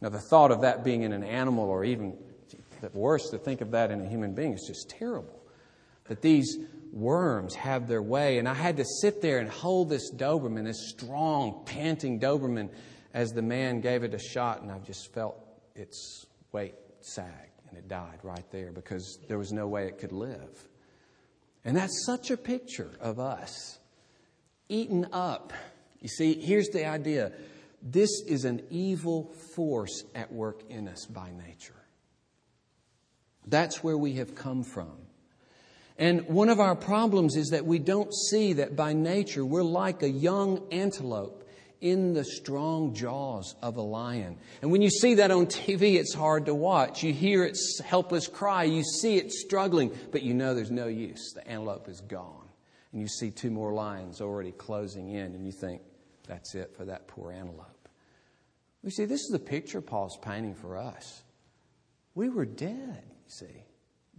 know, 0.00 0.08
the 0.08 0.20
thought 0.20 0.50
of 0.50 0.62
that 0.62 0.84
being 0.84 1.02
in 1.02 1.12
an 1.12 1.24
animal 1.24 1.64
or 1.64 1.84
even 1.84 2.16
worse 2.92 3.30
to 3.30 3.38
think 3.38 3.60
of 3.60 3.70
that 3.72 3.90
in 3.90 4.00
a 4.00 4.08
human 4.08 4.34
being 4.34 4.52
is 4.52 4.64
just 4.66 4.90
terrible. 4.90 5.38
That 6.06 6.20
these 6.20 6.58
worms 6.92 7.54
have 7.54 7.88
their 7.88 8.02
way. 8.02 8.38
And 8.38 8.48
I 8.48 8.54
had 8.54 8.76
to 8.78 8.84
sit 8.84 9.22
there 9.22 9.38
and 9.38 9.48
hold 9.48 9.88
this 9.88 10.12
Doberman, 10.12 10.64
this 10.64 10.90
strong, 10.90 11.62
panting 11.64 12.20
Doberman, 12.20 12.70
as 13.14 13.30
the 13.30 13.42
man 13.42 13.80
gave 13.80 14.02
it 14.04 14.14
a 14.14 14.18
shot, 14.18 14.62
and 14.62 14.70
I 14.70 14.78
just 14.78 15.12
felt 15.12 15.36
its 15.74 16.26
weight 16.52 16.74
sagged 17.00 17.52
and 17.68 17.78
it 17.78 17.88
died 17.88 18.18
right 18.22 18.50
there 18.50 18.72
because 18.72 19.18
there 19.28 19.38
was 19.38 19.52
no 19.52 19.66
way 19.66 19.86
it 19.86 19.98
could 19.98 20.12
live. 20.12 20.68
And 21.64 21.76
that's 21.76 22.04
such 22.06 22.30
a 22.30 22.36
picture 22.36 22.90
of 23.00 23.18
us 23.18 23.78
eaten 24.68 25.08
up. 25.12 25.52
You 26.00 26.08
see, 26.08 26.34
here's 26.34 26.68
the 26.68 26.86
idea 26.86 27.32
this 27.82 28.10
is 28.26 28.44
an 28.44 28.62
evil 28.70 29.32
force 29.56 30.04
at 30.14 30.32
work 30.32 30.62
in 30.68 30.88
us 30.88 31.06
by 31.06 31.30
nature. 31.46 31.74
That's 33.46 33.82
where 33.82 33.98
we 33.98 34.14
have 34.14 34.34
come 34.34 34.62
from. 34.62 34.92
And 35.98 36.26
one 36.28 36.48
of 36.48 36.60
our 36.60 36.76
problems 36.76 37.36
is 37.36 37.48
that 37.48 37.66
we 37.66 37.78
don't 37.78 38.12
see 38.14 38.54
that 38.54 38.76
by 38.76 38.92
nature 38.92 39.44
we're 39.44 39.62
like 39.62 40.02
a 40.02 40.08
young 40.08 40.66
antelope 40.70 41.41
in 41.82 42.14
the 42.14 42.24
strong 42.24 42.94
jaws 42.94 43.54
of 43.60 43.76
a 43.76 43.82
lion. 43.82 44.38
And 44.62 44.70
when 44.70 44.80
you 44.80 44.88
see 44.88 45.14
that 45.14 45.30
on 45.30 45.46
TV, 45.46 45.96
it's 45.96 46.14
hard 46.14 46.46
to 46.46 46.54
watch. 46.54 47.02
You 47.02 47.12
hear 47.12 47.44
its 47.44 47.80
helpless 47.84 48.28
cry, 48.28 48.64
you 48.64 48.82
see 48.82 49.18
it 49.18 49.32
struggling, 49.32 49.96
but 50.10 50.22
you 50.22 50.32
know 50.32 50.54
there's 50.54 50.70
no 50.70 50.86
use. 50.86 51.32
The 51.34 51.46
antelope 51.46 51.88
is 51.88 52.00
gone. 52.00 52.48
And 52.92 53.00
you 53.00 53.08
see 53.08 53.30
two 53.30 53.50
more 53.50 53.72
lions 53.72 54.20
already 54.20 54.52
closing 54.52 55.10
in, 55.10 55.34
and 55.34 55.44
you 55.44 55.52
think, 55.52 55.82
that's 56.26 56.54
it 56.54 56.74
for 56.76 56.84
that 56.86 57.08
poor 57.08 57.32
antelope. 57.32 57.88
You 58.82 58.90
see, 58.90 59.04
this 59.04 59.20
is 59.20 59.30
the 59.30 59.38
picture 59.38 59.80
Paul's 59.80 60.18
painting 60.22 60.54
for 60.54 60.76
us. 60.76 61.22
We 62.14 62.28
were 62.28 62.46
dead 62.46 63.04
you 63.24 63.30
see. 63.46 63.64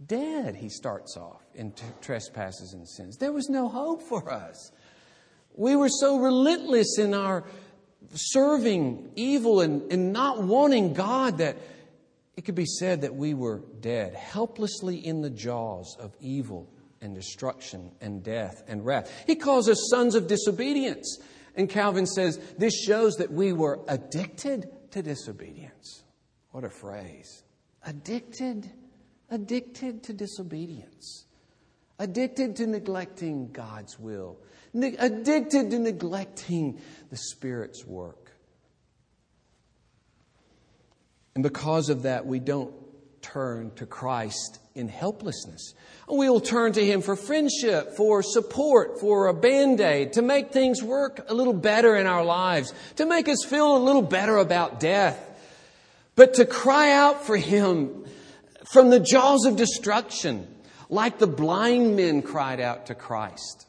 Dead, 0.06 0.56
he 0.56 0.68
starts 0.68 1.16
off 1.16 1.42
in 1.54 1.70
t- 1.70 1.84
trespasses 2.00 2.72
and 2.72 2.88
sins. 2.88 3.16
There 3.16 3.32
was 3.32 3.48
no 3.48 3.68
hope 3.68 4.02
for 4.02 4.30
us. 4.32 4.72
We 5.54 5.76
were 5.76 5.88
so 5.88 6.18
relentless 6.18 6.98
in 6.98 7.14
our 7.14 7.44
serving 8.12 9.12
evil 9.16 9.60
and, 9.60 9.90
and 9.92 10.12
not 10.12 10.42
wanting 10.42 10.94
God 10.94 11.38
that 11.38 11.56
it 12.36 12.44
could 12.44 12.54
be 12.54 12.66
said 12.66 13.02
that 13.02 13.14
we 13.14 13.34
were 13.34 13.62
dead, 13.80 14.14
helplessly 14.14 14.96
in 14.96 15.20
the 15.20 15.30
jaws 15.30 15.96
of 15.98 16.12
evil 16.20 16.68
and 17.00 17.14
destruction 17.14 17.92
and 18.00 18.22
death 18.22 18.62
and 18.66 18.84
wrath. 18.84 19.10
He 19.26 19.36
calls 19.36 19.68
us 19.68 19.88
sons 19.90 20.14
of 20.14 20.26
disobedience. 20.26 21.18
And 21.54 21.70
Calvin 21.70 22.06
says 22.06 22.38
this 22.58 22.74
shows 22.74 23.16
that 23.16 23.32
we 23.32 23.52
were 23.52 23.80
addicted 23.86 24.66
to 24.90 25.02
disobedience. 25.02 26.02
What 26.50 26.64
a 26.64 26.70
phrase. 26.70 27.44
Addicted 27.86 28.70
addicted 29.30 30.02
to 30.04 30.12
disobedience, 30.12 31.26
addicted 31.98 32.56
to 32.56 32.66
neglecting 32.66 33.50
God's 33.52 33.98
will, 33.98 34.38
addicted 34.74 35.70
to 35.70 35.78
neglecting 35.78 36.80
the 37.10 37.16
Spirit's 37.16 37.84
work. 37.86 38.32
And 41.34 41.42
because 41.42 41.88
of 41.88 42.02
that, 42.02 42.26
we 42.26 42.38
don't 42.38 42.72
turn 43.22 43.72
to 43.76 43.86
Christ 43.86 44.58
in 44.74 44.88
helplessness. 44.88 45.74
We'll 46.08 46.40
turn 46.40 46.72
to 46.72 46.84
Him 46.84 47.00
for 47.00 47.16
friendship, 47.16 47.96
for 47.96 48.22
support, 48.22 49.00
for 49.00 49.28
a 49.28 49.34
band 49.34 49.80
aid, 49.80 50.12
to 50.14 50.22
make 50.22 50.52
things 50.52 50.82
work 50.82 51.24
a 51.28 51.34
little 51.34 51.54
better 51.54 51.96
in 51.96 52.06
our 52.06 52.24
lives, 52.24 52.72
to 52.96 53.06
make 53.06 53.28
us 53.28 53.44
feel 53.44 53.76
a 53.76 53.78
little 53.78 54.02
better 54.02 54.36
about 54.36 54.78
death. 54.78 55.18
But 56.16 56.34
to 56.34 56.44
cry 56.44 56.92
out 56.92 57.24
for 57.24 57.36
Him 57.36 58.04
from 58.70 58.90
the 58.90 59.00
jaws 59.00 59.46
of 59.46 59.56
destruction, 59.56 60.46
like 60.88 61.18
the 61.18 61.26
blind 61.26 61.96
men 61.96 62.22
cried 62.22 62.60
out 62.60 62.86
to 62.86 62.94
Christ. 62.94 63.66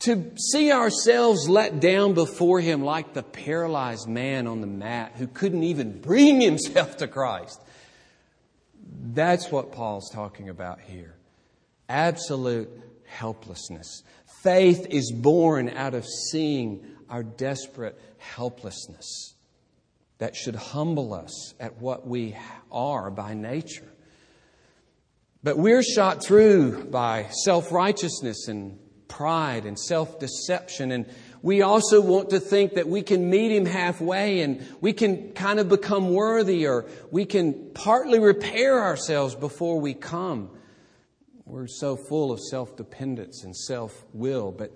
To 0.00 0.32
see 0.38 0.72
ourselves 0.72 1.48
let 1.48 1.78
down 1.78 2.14
before 2.14 2.60
Him 2.60 2.82
like 2.82 3.12
the 3.12 3.22
paralyzed 3.22 4.08
man 4.08 4.46
on 4.46 4.62
the 4.62 4.66
mat 4.66 5.12
who 5.16 5.26
couldn't 5.26 5.62
even 5.62 6.00
bring 6.00 6.40
himself 6.40 6.96
to 6.98 7.06
Christ. 7.06 7.60
That's 9.12 9.50
what 9.50 9.72
Paul's 9.72 10.10
talking 10.10 10.48
about 10.48 10.80
here. 10.80 11.16
Absolute 11.88 12.70
helplessness. 13.06 14.02
Faith 14.42 14.86
is 14.88 15.12
born 15.12 15.68
out 15.68 15.94
of 15.94 16.06
seeing 16.06 16.82
our 17.10 17.22
desperate 17.22 18.00
helplessness 18.18 19.34
that 20.18 20.36
should 20.36 20.54
humble 20.54 21.12
us 21.12 21.54
at 21.60 21.78
what 21.78 22.06
we 22.06 22.36
are 22.70 23.10
by 23.10 23.34
nature. 23.34 23.88
But 25.42 25.58
we're 25.58 25.82
shot 25.82 26.24
through 26.24 26.84
by 26.84 27.26
self 27.44 27.72
righteousness 27.72 28.48
and 28.48 28.78
pride 29.10 29.66
and 29.66 29.78
self 29.78 30.18
deception. 30.18 30.90
And 30.92 31.06
we 31.42 31.60
also 31.60 32.00
want 32.00 32.30
to 32.30 32.40
think 32.40 32.74
that 32.74 32.88
we 32.88 33.02
can 33.02 33.28
meet 33.28 33.52
Him 33.52 33.66
halfway 33.66 34.40
and 34.40 34.66
we 34.80 34.94
can 34.94 35.32
kind 35.32 35.60
of 35.60 35.68
become 35.68 36.14
worthy 36.14 36.66
or 36.66 36.86
we 37.10 37.26
can 37.26 37.72
partly 37.74 38.18
repair 38.18 38.82
ourselves 38.82 39.34
before 39.34 39.78
we 39.80 39.92
come. 39.92 40.50
We're 41.44 41.66
so 41.66 41.96
full 41.96 42.32
of 42.32 42.40
self 42.40 42.76
dependence 42.76 43.44
and 43.44 43.54
self 43.54 44.04
will. 44.14 44.52
But 44.52 44.74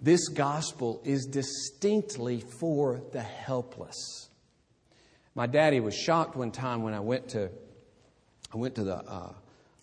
this 0.00 0.28
gospel 0.28 1.02
is 1.04 1.26
distinctly 1.26 2.40
for 2.60 3.02
the 3.12 3.22
helpless. 3.22 4.30
My 5.34 5.46
daddy 5.46 5.80
was 5.80 5.94
shocked 5.94 6.36
one 6.36 6.52
time 6.52 6.82
when 6.82 6.94
I 6.94 7.00
went 7.00 7.30
to 7.30 7.50
I 8.54 8.56
went 8.58 8.74
to 8.76 8.84
the 8.84 8.96
uh, 8.96 9.32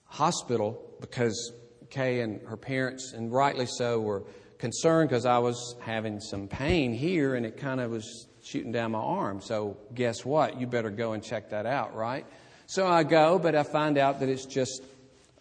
hospital 0.05 0.81
because 1.01 1.51
Kay 1.89 2.21
and 2.21 2.41
her 2.43 2.57
parents, 2.57 3.13
and 3.13 3.31
rightly 3.31 3.65
so, 3.65 3.99
were 3.99 4.23
concerned 4.57 5.09
because 5.09 5.25
I 5.25 5.39
was 5.39 5.75
having 5.81 6.19
some 6.19 6.47
pain 6.47 6.93
here 6.93 7.35
and 7.35 7.45
it 7.45 7.57
kind 7.57 7.79
of 7.79 7.91
was 7.91 8.27
shooting 8.43 8.71
down 8.71 8.91
my 8.91 8.99
arm. 8.99 9.41
So, 9.41 9.77
guess 9.93 10.25
what? 10.25 10.59
You 10.59 10.67
better 10.67 10.89
go 10.89 11.13
and 11.13 11.23
check 11.23 11.49
that 11.51 11.65
out, 11.65 11.95
right? 11.95 12.25
So 12.67 12.85
I 12.85 13.03
go, 13.03 13.39
but 13.39 13.55
I 13.55 13.63
find 13.63 13.97
out 13.97 14.19
that 14.19 14.29
it's 14.29 14.45
just 14.45 14.83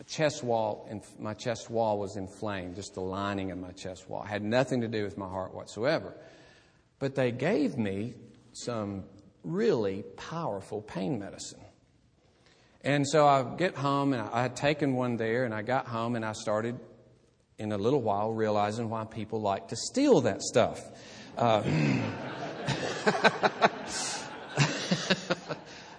a 0.00 0.04
chest 0.04 0.42
wall, 0.42 0.86
and 0.88 1.02
my 1.18 1.34
chest 1.34 1.68
wall 1.70 1.98
was 1.98 2.16
inflamed, 2.16 2.76
just 2.76 2.94
the 2.94 3.00
lining 3.00 3.50
of 3.50 3.58
my 3.58 3.72
chest 3.72 4.08
wall. 4.08 4.22
It 4.22 4.28
had 4.28 4.42
nothing 4.42 4.80
to 4.80 4.88
do 4.88 5.04
with 5.04 5.18
my 5.18 5.28
heart 5.28 5.54
whatsoever. 5.54 6.14
But 6.98 7.14
they 7.14 7.30
gave 7.30 7.76
me 7.76 8.14
some 8.52 9.04
really 9.44 10.04
powerful 10.16 10.80
pain 10.82 11.18
medicine. 11.18 11.60
And 12.82 13.06
so 13.06 13.26
I 13.26 13.42
get 13.56 13.74
home, 13.74 14.12
and 14.12 14.22
I 14.22 14.42
had 14.42 14.54
taken 14.56 14.94
one 14.94 15.16
there, 15.16 15.44
and 15.44 15.52
I 15.52 15.62
got 15.62 15.86
home, 15.86 16.16
and 16.16 16.24
I 16.24 16.32
started 16.32 16.78
in 17.58 17.72
a 17.72 17.78
little 17.78 18.00
while 18.00 18.32
realizing 18.32 18.88
why 18.88 19.04
people 19.04 19.40
like 19.40 19.68
to 19.68 19.76
steal 19.76 20.20
that 20.22 20.42
stuff. 20.42 20.80
Uh, 21.36 21.62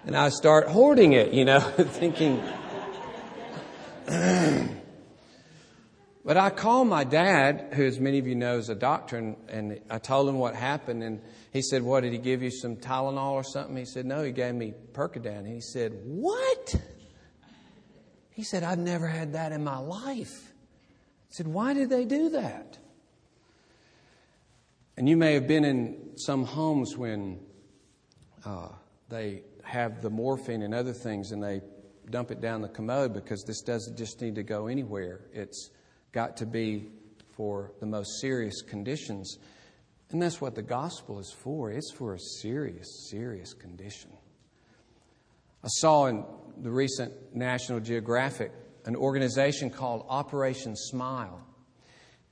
and 0.05 0.15
I 0.15 0.29
start 0.29 0.67
hoarding 0.67 1.13
it, 1.13 1.33
you 1.33 1.45
know, 1.45 1.59
thinking. 1.77 2.41
but 6.25 6.37
I 6.37 6.49
called 6.49 6.87
my 6.87 7.03
dad, 7.03 7.73
who, 7.73 7.85
as 7.85 7.99
many 7.99 8.19
of 8.19 8.27
you 8.27 8.35
know, 8.35 8.57
is 8.57 8.69
a 8.69 8.75
doctor, 8.75 9.17
and, 9.17 9.37
and 9.47 9.79
I 9.89 9.99
told 9.99 10.27
him 10.27 10.37
what 10.37 10.55
happened, 10.55 11.01
and 11.03 11.21
he 11.51 11.61
said, 11.61 11.81
What, 11.81 12.01
did 12.01 12.11
he 12.11 12.19
give 12.19 12.43
you 12.43 12.51
some 12.51 12.75
Tylenol 12.75 13.31
or 13.31 13.43
something? 13.43 13.75
He 13.75 13.85
said, 13.85 14.05
No, 14.05 14.23
he 14.23 14.31
gave 14.31 14.53
me 14.53 14.73
Percodan. 14.93 15.45
He 15.45 15.61
said, 15.61 15.93
What? 16.03 16.75
He 18.31 18.43
said, 18.43 18.63
I've 18.63 18.79
never 18.79 19.07
had 19.07 19.33
that 19.33 19.51
in 19.51 19.63
my 19.63 19.77
life. 19.77 20.51
I 21.29 21.31
said, 21.31 21.47
Why 21.47 21.73
did 21.73 21.89
they 21.89 22.05
do 22.05 22.29
that? 22.29 22.77
And 24.97 25.07
you 25.07 25.15
may 25.15 25.33
have 25.33 25.47
been 25.47 25.63
in 25.63 26.17
some 26.17 26.43
homes 26.43 26.97
when 26.97 27.39
uh, 28.45 28.67
they 29.07 29.43
have 29.63 30.01
the 30.01 30.09
morphine 30.09 30.61
and 30.61 30.73
other 30.73 30.91
things 30.91 31.31
and 31.31 31.41
they 31.41 31.61
dump 32.09 32.31
it 32.31 32.41
down 32.41 32.61
the 32.61 32.67
commode 32.69 33.13
because 33.13 33.43
this 33.43 33.61
doesn't 33.61 33.97
just 33.97 34.19
need 34.21 34.35
to 34.35 34.43
go 34.43 34.67
anywhere. 34.67 35.21
It's 35.31 35.69
got 36.11 36.37
to 36.37 36.45
be 36.45 36.89
for 37.35 37.71
the 37.79 37.85
most 37.85 38.19
serious 38.19 38.61
conditions. 38.61 39.37
And 40.11 40.21
that's 40.21 40.41
what 40.41 40.55
the 40.55 40.61
gospel 40.61 41.19
is 41.19 41.31
for. 41.31 41.71
It's 41.71 41.91
for 41.91 42.15
a 42.15 42.19
serious, 42.19 43.09
serious 43.09 43.53
condition. 43.53 44.11
I 45.63 45.67
saw 45.67 46.07
in 46.07 46.25
the 46.57 46.71
recent 46.71 47.13
National 47.35 47.79
Geographic 47.79 48.51
an 48.85 48.95
organization 48.95 49.69
called 49.69 50.05
Operation 50.09 50.75
Smile. 50.75 51.45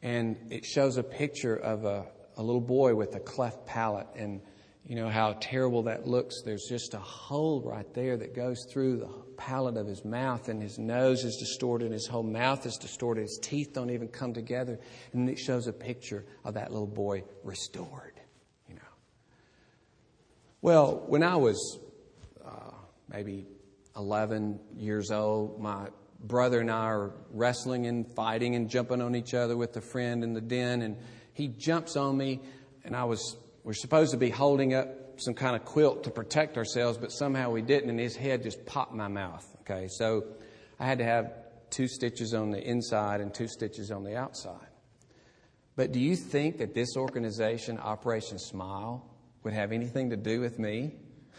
And 0.01 0.37
it 0.49 0.65
shows 0.65 0.97
a 0.97 1.03
picture 1.03 1.55
of 1.55 1.85
a, 1.85 2.05
a 2.35 2.43
little 2.43 2.61
boy 2.61 2.95
with 2.95 3.15
a 3.15 3.19
cleft 3.19 3.65
palate 3.65 4.07
and 4.15 4.41
you 4.87 4.95
know 4.95 5.09
how 5.09 5.33
terrible 5.41 5.83
that 5.83 6.07
looks. 6.07 6.41
There's 6.43 6.65
just 6.69 6.93
a 6.93 6.99
hole 6.99 7.61
right 7.61 7.93
there 7.93 8.15
that 8.15 8.33
goes 8.33 8.65
through 8.71 8.97
the 8.99 9.09
palate 9.35 9.75
of 9.75 9.85
his 9.85 10.05
mouth, 10.05 10.47
and 10.47 10.61
his 10.61 10.79
nose 10.79 11.25
is 11.25 11.35
distorted, 11.35 11.85
and 11.85 11.93
his 11.93 12.07
whole 12.07 12.23
mouth 12.23 12.65
is 12.65 12.77
distorted, 12.77 13.21
his 13.21 13.37
teeth 13.41 13.73
don't 13.73 13.89
even 13.89 14.07
come 14.07 14.33
together. 14.33 14.79
And 15.11 15.29
it 15.29 15.39
shows 15.39 15.67
a 15.67 15.73
picture 15.73 16.25
of 16.45 16.53
that 16.53 16.71
little 16.71 16.87
boy 16.87 17.25
restored, 17.43 18.13
you 18.69 18.75
know. 18.75 18.81
Well, 20.61 21.03
when 21.07 21.21
I 21.21 21.35
was 21.35 21.79
uh, 22.45 22.71
maybe 23.09 23.45
11 23.97 24.57
years 24.77 25.11
old, 25.11 25.59
my 25.59 25.89
brother 26.21 26.61
and 26.61 26.71
I 26.71 26.85
are 26.85 27.11
wrestling 27.31 27.87
and 27.87 28.09
fighting 28.15 28.55
and 28.55 28.69
jumping 28.69 29.01
on 29.01 29.17
each 29.17 29.33
other 29.33 29.57
with 29.57 29.75
a 29.75 29.81
friend 29.81 30.23
in 30.23 30.31
the 30.31 30.41
den, 30.41 30.81
and 30.81 30.95
he 31.33 31.49
jumps 31.49 31.97
on 31.97 32.15
me, 32.15 32.39
and 32.85 32.95
I 32.95 33.03
was 33.03 33.35
we're 33.67 33.73
supposed 33.73 34.11
to 34.11 34.17
be 34.17 34.29
holding 34.29 34.73
up 34.73 34.87
some 35.19 35.33
kind 35.33 35.53
of 35.53 35.65
quilt 35.65 36.05
to 36.05 36.09
protect 36.09 36.57
ourselves, 36.57 36.97
but 36.97 37.11
somehow 37.11 37.49
we 37.49 37.61
didn't, 37.61 37.89
and 37.89 37.99
his 37.99 38.15
head 38.15 38.41
just 38.41 38.65
popped 38.65 38.93
my 38.93 39.09
mouth. 39.09 39.45
Okay, 39.59 39.89
so 39.89 40.23
I 40.79 40.85
had 40.85 40.99
to 40.99 41.03
have 41.03 41.33
two 41.69 41.89
stitches 41.89 42.33
on 42.33 42.51
the 42.51 42.63
inside 42.63 43.19
and 43.19 43.33
two 43.33 43.49
stitches 43.49 43.91
on 43.91 44.05
the 44.05 44.15
outside. 44.15 44.69
But 45.75 45.91
do 45.91 45.99
you 45.99 46.15
think 46.15 46.59
that 46.59 46.73
this 46.73 46.95
organization, 46.95 47.77
Operation 47.77 48.39
Smile, 48.39 49.05
would 49.43 49.51
have 49.51 49.73
anything 49.73 50.11
to 50.11 50.15
do 50.15 50.39
with 50.39 50.59
me? 50.59 50.93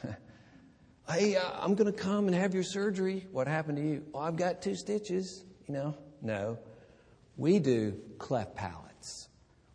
hey, 1.10 1.34
uh, 1.34 1.50
I'm 1.58 1.76
going 1.76 1.90
to 1.90 1.98
come 1.98 2.26
and 2.26 2.36
have 2.36 2.52
your 2.52 2.62
surgery. 2.62 3.26
What 3.32 3.46
happened 3.46 3.78
to 3.78 3.82
you? 3.82 4.04
Oh, 4.12 4.18
I've 4.18 4.36
got 4.36 4.60
two 4.60 4.74
stitches. 4.74 5.46
You 5.66 5.72
know, 5.72 5.96
no. 6.20 6.58
We 7.38 7.58
do 7.58 7.98
cleft 8.18 8.54
palates. 8.54 9.28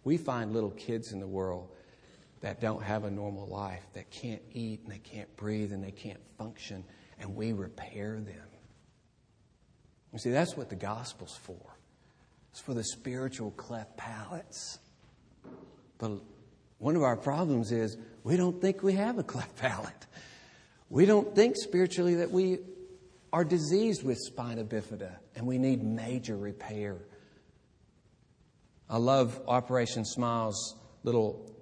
We 0.04 0.18
find 0.18 0.54
little 0.54 0.70
kids 0.70 1.14
in 1.14 1.20
the 1.20 1.26
world 1.26 1.73
that 2.44 2.60
don't 2.60 2.84
have 2.84 3.06
a 3.06 3.10
normal 3.10 3.48
life, 3.48 3.82
that 3.94 4.12
can't 4.12 4.42
eat 4.52 4.82
and 4.84 4.92
they 4.92 5.00
can't 5.00 5.34
breathe 5.38 5.72
and 5.72 5.82
they 5.82 5.92
can't 5.92 6.20
function, 6.38 6.84
and 7.18 7.34
we 7.36 7.54
repair 7.54 8.20
them. 8.20 8.48
You 10.12 10.20
see, 10.20 10.30
that's 10.30 10.58
what 10.58 10.70
the 10.70 10.76
gospel's 10.76 11.38
for. 11.42 11.78
It's 12.52 12.60
for 12.60 12.74
the 12.74 12.84
spiritual 12.84 13.52
cleft 13.52 13.96
palates. 13.96 14.78
But 15.98 16.20
one 16.80 16.98
of 16.98 17.02
our 17.02 17.16
problems 17.16 17.72
is 17.72 17.98
we 18.26 18.36
don't 18.36 18.62
think 18.62 18.84
we 18.84 18.92
have 18.94 19.18
a 19.18 19.24
cleft 19.24 19.56
palate. 19.56 20.06
We 20.90 21.06
don't 21.06 21.34
think 21.34 21.56
spiritually 21.56 22.16
that 22.16 22.30
we 22.30 22.60
are 23.32 23.46
diseased 23.46 24.04
with 24.04 24.18
spina 24.20 24.66
bifida 24.66 25.14
and 25.38 25.48
we 25.48 25.58
need 25.58 25.82
major 25.82 26.36
repair. 26.36 26.98
I 28.90 28.98
love 28.98 29.40
Operation 29.48 30.04
Smile's 30.04 30.76
little 31.04 31.53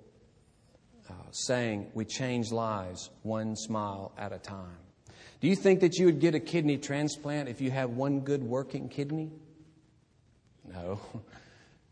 Uh, 1.12 1.32
saying, 1.32 1.91
We 1.93 2.06
change 2.06 2.52
lives 2.52 3.10
one 3.24 3.56
smile 3.56 4.13
at 4.17 4.32
a 4.32 4.38
time. 4.38 4.78
Do 5.41 5.47
you 5.47 5.56
think 5.56 5.82
that 5.82 5.97
you 5.97 6.06
would 6.06 6.19
get 6.19 6.36
a 6.36 6.39
kidney 6.39 6.78
transplant 6.78 7.50
if 7.50 7.60
you 7.60 7.69
have 7.71 7.89
one 7.91 8.21
good 8.21 8.43
working 8.43 8.88
kidney? 8.88 9.32
No. 10.65 11.00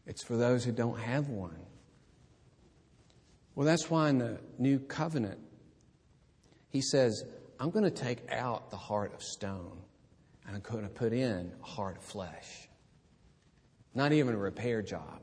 It's 0.05 0.23
for 0.23 0.35
those 0.35 0.65
who 0.65 0.71
don't 0.71 0.99
have 0.99 1.29
one. 1.29 1.59
Well, 3.53 3.67
that's 3.67 3.91
why 3.91 4.09
in 4.09 4.17
the 4.17 4.39
new 4.57 4.79
covenant, 4.79 5.39
he 6.71 6.81
says, 6.81 7.23
I'm 7.59 7.69
going 7.69 7.83
to 7.83 7.91
take 7.91 8.27
out 8.31 8.71
the 8.71 8.77
heart 8.77 9.13
of 9.13 9.21
stone 9.21 9.77
and 10.47 10.55
I'm 10.55 10.63
going 10.63 10.83
to 10.83 10.89
put 10.89 11.13
in 11.13 11.51
a 11.61 11.63
heart 11.63 11.97
of 11.97 12.03
flesh. 12.03 12.67
Not 13.93 14.11
even 14.11 14.33
a 14.33 14.37
repair 14.39 14.81
job. 14.81 15.21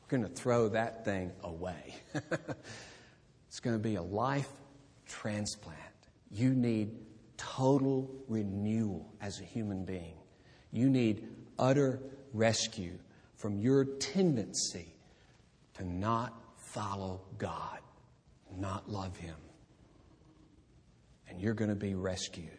We're 0.00 0.18
going 0.18 0.26
to 0.26 0.34
throw 0.34 0.70
that 0.70 1.04
thing 1.04 1.32
away. 1.42 1.94
It's 3.48 3.60
going 3.60 3.76
to 3.76 3.82
be 3.82 3.96
a 3.96 4.02
life 4.02 4.48
transplant. 5.06 5.78
You 6.30 6.50
need 6.50 6.90
total 7.36 8.10
renewal 8.28 9.12
as 9.20 9.40
a 9.40 9.44
human 9.44 9.84
being. 9.84 10.16
You 10.70 10.90
need 10.90 11.26
utter 11.58 12.00
rescue 12.32 12.98
from 13.36 13.58
your 13.58 13.84
tendency 13.84 14.92
to 15.74 15.84
not 15.84 16.34
follow 16.56 17.22
God, 17.38 17.78
not 18.56 18.90
love 18.90 19.16
Him. 19.16 19.36
And 21.28 21.40
you're 21.40 21.54
going 21.54 21.70
to 21.70 21.76
be 21.76 21.94
rescued. 21.94 22.50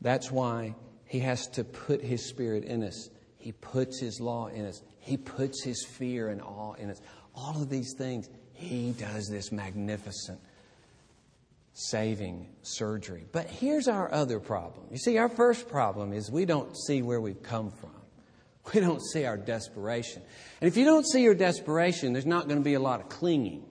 That's 0.00 0.30
why 0.30 0.76
He 1.06 1.20
has 1.20 1.48
to 1.48 1.64
put 1.64 2.02
His 2.02 2.24
Spirit 2.24 2.64
in 2.64 2.84
us. 2.84 3.10
He 3.38 3.52
puts 3.52 4.00
His 4.00 4.20
law 4.20 4.46
in 4.48 4.66
us. 4.66 4.82
He 5.08 5.16
puts 5.16 5.64
His 5.64 5.84
fear 5.84 6.28
and 6.28 6.42
awe 6.42 6.74
in 6.74 6.90
us. 6.90 7.00
All 7.34 7.60
of 7.62 7.70
these 7.70 7.94
things, 7.96 8.28
He 8.52 8.92
does 8.92 9.28
this 9.28 9.50
magnificent 9.50 10.38
saving 11.72 12.48
surgery. 12.62 13.24
But 13.30 13.46
here's 13.46 13.86
our 13.86 14.12
other 14.12 14.40
problem. 14.40 14.86
You 14.90 14.98
see, 14.98 15.16
our 15.16 15.28
first 15.28 15.68
problem 15.68 16.12
is 16.12 16.30
we 16.30 16.44
don't 16.44 16.76
see 16.76 17.02
where 17.02 17.20
we've 17.20 17.42
come 17.42 17.70
from. 17.70 17.90
We 18.74 18.80
don't 18.82 19.00
see 19.00 19.24
our 19.24 19.38
desperation. 19.38 20.20
And 20.60 20.68
if 20.68 20.76
you 20.76 20.84
don't 20.84 21.06
see 21.06 21.22
your 21.22 21.34
desperation, 21.34 22.12
there's 22.12 22.26
not 22.26 22.48
going 22.48 22.60
to 22.60 22.64
be 22.64 22.74
a 22.74 22.80
lot 22.80 23.00
of 23.00 23.08
clinging. 23.08 23.64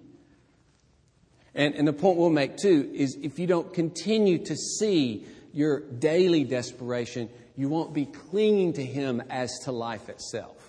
And, 1.53 1.75
and 1.75 1.87
the 1.87 1.93
point 1.93 2.17
we'll 2.17 2.31
make 2.31 2.57
too 2.57 2.89
is 2.95 3.15
if 3.21 3.37
you 3.37 3.45
don't 3.45 3.71
continue 3.75 4.39
to 4.45 4.55
see 4.55 5.27
your 5.53 5.81
daily 5.81 6.45
desperation, 6.45 7.29
you 7.55 7.69
won't 7.69 7.93
be 7.93 8.05
clinging 8.05 8.73
to 8.73 8.83
Him 8.83 9.21
as 9.29 9.51
to 9.65 9.71
life 9.71 10.09
itself. 10.09 10.66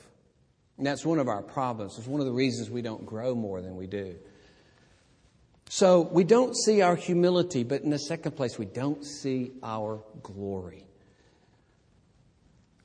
And 0.78 0.86
that's 0.86 1.04
one 1.04 1.18
of 1.18 1.28
our 1.28 1.42
problems. 1.42 1.98
It's 1.98 2.06
one 2.06 2.20
of 2.20 2.26
the 2.26 2.32
reasons 2.32 2.70
we 2.70 2.82
don't 2.82 3.04
grow 3.04 3.34
more 3.34 3.60
than 3.60 3.76
we 3.76 3.88
do. 3.88 4.14
So 5.68 6.00
we 6.00 6.24
don't 6.24 6.56
see 6.56 6.80
our 6.80 6.96
humility, 6.96 7.64
but 7.64 7.82
in 7.82 7.90
the 7.90 7.98
second 7.98 8.32
place, 8.32 8.58
we 8.58 8.64
don't 8.64 9.04
see 9.04 9.52
our 9.62 10.02
glory. 10.22 10.84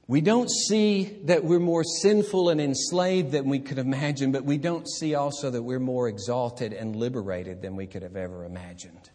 We 0.08 0.20
don't 0.20 0.50
see 0.50 1.06
that 1.26 1.46
we're 1.46 1.60
more 1.60 1.84
sinful 1.84 2.50
and 2.50 2.60
enslaved 2.60 3.32
than 3.32 3.48
we 3.48 3.60
could 3.60 3.78
imagine, 3.78 4.34
but 4.34 4.44
we 4.44 4.58
don't 4.58 4.88
see 4.90 5.16
also 5.16 5.50
that 5.50 5.64
we're 5.64 5.80
more 5.80 6.10
exalted 6.10 6.74
and 6.74 6.96
liberated 6.96 7.62
than 7.62 7.78
we 7.78 7.88
could 7.88 8.04
have 8.04 8.18
ever 8.18 8.44
imagined. 8.44 9.10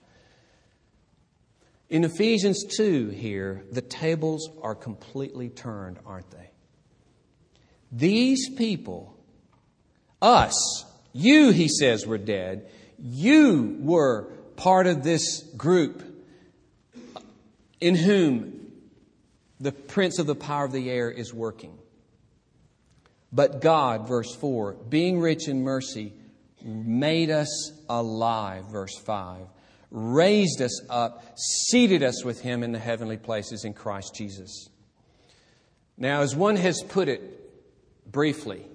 In 1.90 2.04
Ephesians 2.04 2.64
2 2.76 3.08
here, 3.08 3.64
the 3.70 3.82
tables 3.82 4.48
are 4.62 4.74
completely 4.74 5.50
turned, 5.50 5.98
aren't 6.06 6.30
they? 6.30 6.50
These 7.90 8.50
people, 8.50 9.16
us, 10.20 10.84
you, 11.12 11.50
he 11.50 11.68
says, 11.68 12.06
were 12.06 12.18
dead. 12.18 12.68
You 12.98 13.76
were 13.80 14.24
part 14.56 14.86
of 14.86 15.02
this 15.02 15.42
group 15.56 16.02
in 17.80 17.94
whom 17.94 18.72
the 19.60 19.72
prince 19.72 20.18
of 20.18 20.26
the 20.26 20.34
power 20.34 20.64
of 20.64 20.72
the 20.72 20.90
air 20.90 21.10
is 21.10 21.32
working. 21.32 21.78
But 23.32 23.60
God, 23.60 24.08
verse 24.08 24.34
4, 24.34 24.74
being 24.88 25.20
rich 25.20 25.48
in 25.48 25.62
mercy, 25.62 26.12
made 26.62 27.30
us 27.30 27.72
alive, 27.88 28.64
verse 28.66 28.96
5, 28.96 29.46
raised 29.90 30.62
us 30.62 30.80
up, 30.88 31.38
seated 31.38 32.02
us 32.02 32.24
with 32.24 32.40
him 32.40 32.62
in 32.62 32.72
the 32.72 32.78
heavenly 32.78 33.16
places 33.16 33.64
in 33.64 33.74
Christ 33.74 34.14
Jesus. 34.14 34.68
Now, 35.96 36.22
as 36.22 36.34
one 36.34 36.56
has 36.56 36.82
put 36.88 37.08
it 37.08 37.37
briefly, 38.10 38.66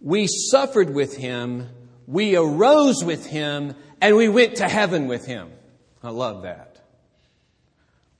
we 0.00 0.26
suffered 0.26 0.90
with 0.90 1.16
him 1.16 1.68
we 2.08 2.36
arose 2.36 3.04
with 3.04 3.26
him 3.26 3.74
and 4.00 4.16
we 4.16 4.30
went 4.30 4.56
to 4.56 4.68
heaven 4.68 5.08
with 5.08 5.26
him. 5.26 5.52
I 6.02 6.08
love 6.08 6.44
that. 6.44 6.80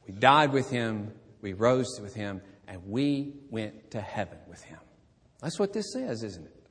We 0.06 0.12
died 0.12 0.52
with 0.52 0.68
him, 0.68 1.12
we 1.40 1.54
rose 1.54 1.98
with 1.98 2.14
him, 2.14 2.42
and 2.66 2.82
we 2.86 3.32
went 3.48 3.92
to 3.92 4.00
heaven 4.02 4.36
with 4.46 4.62
him. 4.62 4.78
That's 5.40 5.58
what 5.58 5.72
this 5.72 5.90
says, 5.94 6.22
isn't 6.22 6.44
it? 6.44 6.66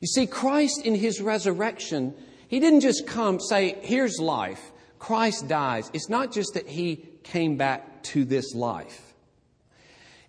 You 0.00 0.06
see, 0.06 0.28
Christ 0.28 0.82
in 0.84 0.94
his 0.94 1.20
resurrection, 1.20 2.14
he 2.46 2.60
didn't 2.60 2.82
just 2.82 3.04
come, 3.04 3.40
say, 3.40 3.76
here's 3.82 4.20
life. 4.20 4.70
Christ 5.00 5.48
dies. 5.48 5.90
It's 5.92 6.08
not 6.08 6.30
just 6.30 6.54
that 6.54 6.68
he 6.68 7.04
came 7.24 7.56
back 7.56 8.04
to 8.04 8.24
this 8.24 8.54
life. 8.54 9.11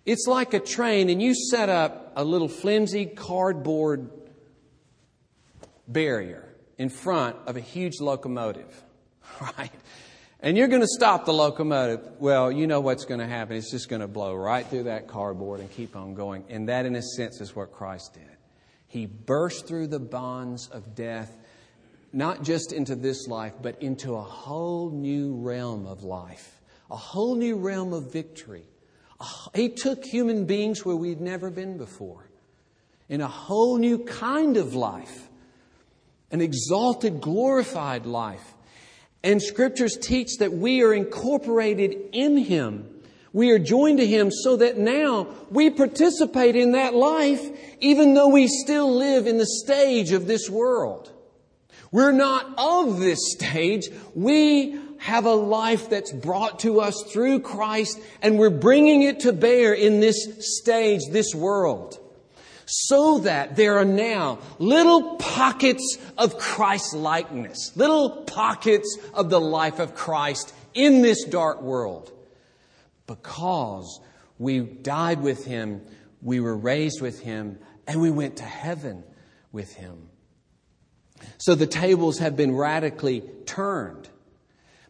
It's 0.06 0.26
like 0.26 0.52
a 0.52 0.60
train, 0.60 1.08
and 1.08 1.22
you 1.22 1.34
set 1.34 1.68
up 1.68 2.12
a 2.16 2.24
little 2.24 2.48
flimsy 2.48 3.06
cardboard 3.06 4.10
barrier 5.88 6.54
in 6.76 6.88
front 6.88 7.36
of 7.46 7.56
a 7.56 7.60
huge 7.60 8.00
locomotive, 8.00 8.82
right? 9.40 9.72
And 10.40 10.58
you're 10.58 10.68
going 10.68 10.82
to 10.82 10.88
stop 10.88 11.24
the 11.24 11.32
locomotive. 11.32 12.06
Well, 12.18 12.52
you 12.52 12.66
know 12.66 12.80
what's 12.80 13.06
going 13.06 13.20
to 13.20 13.26
happen. 13.26 13.56
It's 13.56 13.70
just 13.70 13.88
going 13.88 14.02
to 14.02 14.08
blow 14.08 14.34
right 14.34 14.66
through 14.66 14.84
that 14.84 15.08
cardboard 15.08 15.60
and 15.60 15.70
keep 15.70 15.96
on 15.96 16.12
going. 16.12 16.44
And 16.50 16.68
that, 16.68 16.84
in 16.84 16.96
a 16.96 17.02
sense, 17.02 17.40
is 17.40 17.56
what 17.56 17.72
Christ 17.72 18.12
did. 18.12 18.36
He 18.86 19.06
burst 19.06 19.66
through 19.66 19.86
the 19.86 19.98
bonds 19.98 20.68
of 20.68 20.94
death, 20.94 21.34
not 22.12 22.42
just 22.42 22.74
into 22.74 22.94
this 22.94 23.26
life, 23.26 23.54
but 23.62 23.80
into 23.80 24.16
a 24.16 24.22
whole 24.22 24.90
new 24.90 25.34
realm 25.34 25.86
of 25.86 26.04
life, 26.04 26.60
a 26.90 26.96
whole 26.96 27.36
new 27.36 27.56
realm 27.56 27.94
of 27.94 28.12
victory. 28.12 28.66
He 29.54 29.68
took 29.68 30.04
human 30.04 30.44
beings 30.44 30.84
where 30.84 30.96
we'd 30.96 31.20
never 31.20 31.50
been 31.50 31.78
before, 31.78 32.28
in 33.08 33.20
a 33.20 33.28
whole 33.28 33.78
new 33.78 33.98
kind 34.04 34.56
of 34.56 34.74
life 34.74 35.28
an 36.34 36.40
exalted, 36.40 37.20
glorified 37.20 38.06
life. 38.06 38.54
And 39.22 39.40
scriptures 39.40 39.96
teach 39.96 40.38
that 40.38 40.52
we 40.52 40.82
are 40.82 40.92
incorporated 40.92 41.96
in 42.12 42.36
Him. 42.36 42.90
We 43.32 43.52
are 43.52 43.58
joined 43.60 43.98
to 43.98 44.06
Him 44.06 44.32
so 44.32 44.56
that 44.56 44.76
now 44.76 45.28
we 45.50 45.70
participate 45.70 46.56
in 46.56 46.72
that 46.72 46.92
life 46.92 47.40
even 47.80 48.14
though 48.14 48.28
we 48.28 48.48
still 48.48 48.96
live 48.96 49.28
in 49.28 49.38
the 49.38 49.46
stage 49.46 50.10
of 50.10 50.26
this 50.26 50.50
world. 50.50 51.12
We're 51.92 52.10
not 52.10 52.52
of 52.58 52.98
this 52.98 53.20
stage. 53.32 53.88
We 54.16 54.76
have 55.04 55.26
a 55.26 55.34
life 55.34 55.90
that's 55.90 56.10
brought 56.10 56.60
to 56.60 56.80
us 56.80 57.04
through 57.12 57.38
Christ 57.40 58.00
and 58.22 58.38
we're 58.38 58.48
bringing 58.48 59.02
it 59.02 59.20
to 59.20 59.34
bear 59.34 59.74
in 59.74 60.00
this 60.00 60.16
stage, 60.58 61.02
this 61.10 61.34
world 61.34 61.98
so 62.64 63.18
that 63.18 63.54
there 63.54 63.76
are 63.76 63.84
now 63.84 64.38
little 64.58 65.16
pockets 65.16 65.98
of 66.16 66.38
Christ 66.38 66.94
likeness, 66.94 67.76
little 67.76 68.22
pockets 68.22 68.98
of 69.12 69.28
the 69.28 69.40
life 69.40 69.78
of 69.78 69.94
Christ 69.94 70.54
in 70.72 71.02
this 71.02 71.24
dark 71.24 71.60
world. 71.60 72.10
Because 73.06 74.00
we 74.38 74.60
died 74.60 75.20
with 75.20 75.44
Him, 75.44 75.82
we 76.22 76.40
were 76.40 76.56
raised 76.56 77.02
with 77.02 77.20
Him, 77.20 77.58
and 77.86 78.00
we 78.00 78.10
went 78.10 78.38
to 78.38 78.44
heaven 78.44 79.04
with 79.52 79.74
Him. 79.74 80.08
So 81.36 81.54
the 81.54 81.66
tables 81.66 82.20
have 82.20 82.36
been 82.36 82.56
radically 82.56 83.22
turned. 83.44 84.08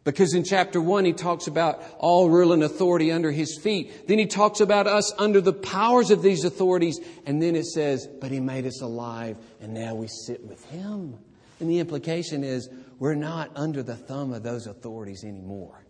Because 0.04 0.34
in 0.34 0.44
chapter 0.44 0.80
one, 0.80 1.06
he 1.06 1.14
talks 1.14 1.46
about 1.46 1.82
all 1.98 2.28
rule 2.28 2.52
and 2.52 2.62
authority 2.62 3.10
under 3.10 3.30
his 3.30 3.58
feet. 3.62 4.06
Then 4.06 4.18
he 4.18 4.26
talks 4.26 4.60
about 4.60 4.86
us 4.86 5.12
under 5.18 5.40
the 5.40 5.54
powers 5.54 6.10
of 6.10 6.22
these 6.22 6.44
authorities. 6.44 7.00
And 7.24 7.42
then 7.42 7.56
it 7.56 7.64
says, 7.64 8.06
but 8.20 8.30
he 8.30 8.38
made 8.38 8.66
us 8.66 8.82
alive 8.82 9.38
and 9.60 9.72
now 9.72 9.94
we 9.94 10.08
sit 10.08 10.44
with 10.44 10.62
him. 10.66 11.18
And 11.58 11.70
the 11.70 11.78
implication 11.78 12.44
is 12.44 12.68
we're 12.98 13.14
not 13.14 13.50
under 13.56 13.82
the 13.82 13.96
thumb 13.96 14.34
of 14.34 14.42
those 14.42 14.66
authorities 14.66 15.24
anymore. 15.24 15.84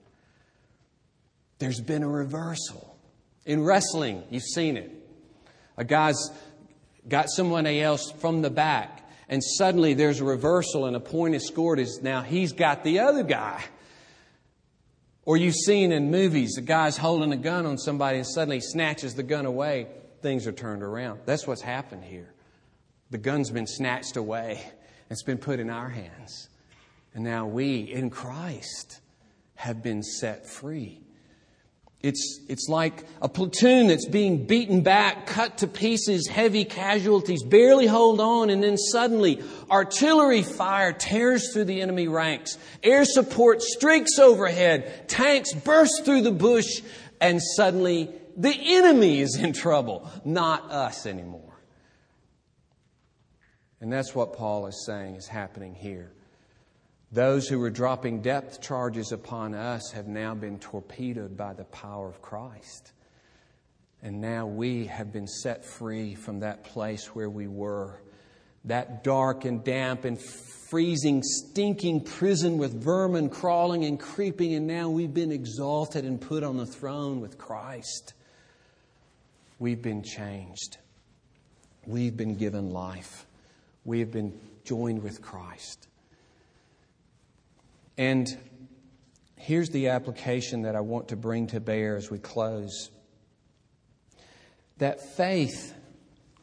There's 1.58 1.80
been 1.80 2.02
a 2.02 2.08
reversal. 2.08 2.96
In 3.46 3.64
wrestling, 3.64 4.22
you've 4.30 4.42
seen 4.42 4.76
it. 4.76 4.90
A 5.76 5.84
guy's 5.84 6.30
got 7.08 7.26
someone 7.30 7.66
else 7.66 8.12
from 8.20 8.42
the 8.42 8.50
back, 8.50 9.08
and 9.28 9.42
suddenly 9.42 9.94
there's 9.94 10.20
a 10.20 10.24
reversal, 10.24 10.86
and 10.86 10.96
a 10.96 11.00
point 11.00 11.34
is 11.34 11.46
scored. 11.46 11.78
Is 11.78 12.00
now 12.02 12.22
he's 12.22 12.52
got 12.52 12.84
the 12.84 13.00
other 13.00 13.22
guy. 13.22 13.62
Or 15.26 15.36
you've 15.36 15.54
seen 15.54 15.90
in 15.92 16.10
movies, 16.10 16.58
a 16.58 16.62
guy's 16.62 16.96
holding 16.96 17.32
a 17.32 17.36
gun 17.36 17.64
on 17.64 17.78
somebody 17.78 18.18
and 18.18 18.26
suddenly 18.26 18.60
snatches 18.60 19.14
the 19.14 19.22
gun 19.22 19.46
away, 19.46 19.86
things 20.20 20.46
are 20.46 20.52
turned 20.52 20.82
around. 20.82 21.20
That's 21.24 21.46
what's 21.46 21.62
happened 21.62 22.04
here. 22.04 22.32
The 23.10 23.18
gun's 23.18 23.50
been 23.50 23.66
snatched 23.66 24.16
away, 24.16 24.60
it's 25.08 25.22
been 25.22 25.38
put 25.38 25.60
in 25.60 25.70
our 25.70 25.88
hands. 25.88 26.48
And 27.14 27.24
now 27.24 27.46
we, 27.46 27.80
in 27.80 28.10
Christ, 28.10 29.00
have 29.54 29.82
been 29.82 30.02
set 30.02 30.46
free. 30.46 31.03
It's, 32.04 32.38
it's 32.50 32.68
like 32.68 33.02
a 33.22 33.30
platoon 33.30 33.86
that's 33.86 34.04
being 34.04 34.44
beaten 34.44 34.82
back, 34.82 35.26
cut 35.26 35.56
to 35.58 35.66
pieces, 35.66 36.28
heavy 36.28 36.66
casualties, 36.66 37.42
barely 37.42 37.86
hold 37.86 38.20
on, 38.20 38.50
and 38.50 38.62
then 38.62 38.76
suddenly 38.76 39.42
artillery 39.70 40.42
fire 40.42 40.92
tears 40.92 41.50
through 41.50 41.64
the 41.64 41.80
enemy 41.80 42.06
ranks. 42.06 42.58
Air 42.82 43.06
support 43.06 43.62
streaks 43.62 44.18
overhead. 44.18 45.08
Tanks 45.08 45.54
burst 45.54 46.04
through 46.04 46.20
the 46.20 46.30
bush, 46.30 46.82
and 47.22 47.40
suddenly 47.56 48.10
the 48.36 48.54
enemy 48.54 49.20
is 49.20 49.36
in 49.36 49.54
trouble, 49.54 50.06
not 50.26 50.70
us 50.70 51.06
anymore. 51.06 51.58
And 53.80 53.90
that's 53.90 54.14
what 54.14 54.34
Paul 54.34 54.66
is 54.66 54.84
saying 54.84 55.14
is 55.14 55.26
happening 55.26 55.74
here. 55.74 56.13
Those 57.14 57.46
who 57.46 57.60
were 57.60 57.70
dropping 57.70 58.22
depth 58.22 58.60
charges 58.60 59.12
upon 59.12 59.54
us 59.54 59.92
have 59.92 60.08
now 60.08 60.34
been 60.34 60.58
torpedoed 60.58 61.36
by 61.36 61.52
the 61.52 61.62
power 61.62 62.08
of 62.08 62.20
Christ. 62.20 62.90
And 64.02 64.20
now 64.20 64.48
we 64.48 64.86
have 64.86 65.12
been 65.12 65.28
set 65.28 65.64
free 65.64 66.16
from 66.16 66.40
that 66.40 66.64
place 66.64 67.14
where 67.14 67.30
we 67.30 67.46
were, 67.46 68.00
that 68.64 69.04
dark 69.04 69.44
and 69.44 69.62
damp 69.62 70.04
and 70.04 70.20
freezing, 70.20 71.22
stinking 71.22 72.00
prison 72.00 72.58
with 72.58 72.82
vermin 72.82 73.28
crawling 73.28 73.84
and 73.84 74.00
creeping, 74.00 74.52
and 74.54 74.66
now 74.66 74.90
we've 74.90 75.14
been 75.14 75.30
exalted 75.30 76.04
and 76.04 76.20
put 76.20 76.42
on 76.42 76.56
the 76.56 76.66
throne 76.66 77.20
with 77.20 77.38
Christ. 77.38 78.12
We've 79.60 79.80
been 79.80 80.02
changed. 80.02 80.78
We've 81.86 82.16
been 82.16 82.34
given 82.34 82.70
life. 82.70 83.24
We 83.84 84.00
have 84.00 84.10
been 84.10 84.36
joined 84.64 85.04
with 85.04 85.22
Christ. 85.22 85.86
And 87.96 88.26
here's 89.36 89.70
the 89.70 89.88
application 89.88 90.62
that 90.62 90.74
I 90.74 90.80
want 90.80 91.08
to 91.08 91.16
bring 91.16 91.46
to 91.48 91.60
bear 91.60 91.96
as 91.96 92.10
we 92.10 92.18
close. 92.18 92.90
That 94.78 95.00
faith, 95.16 95.74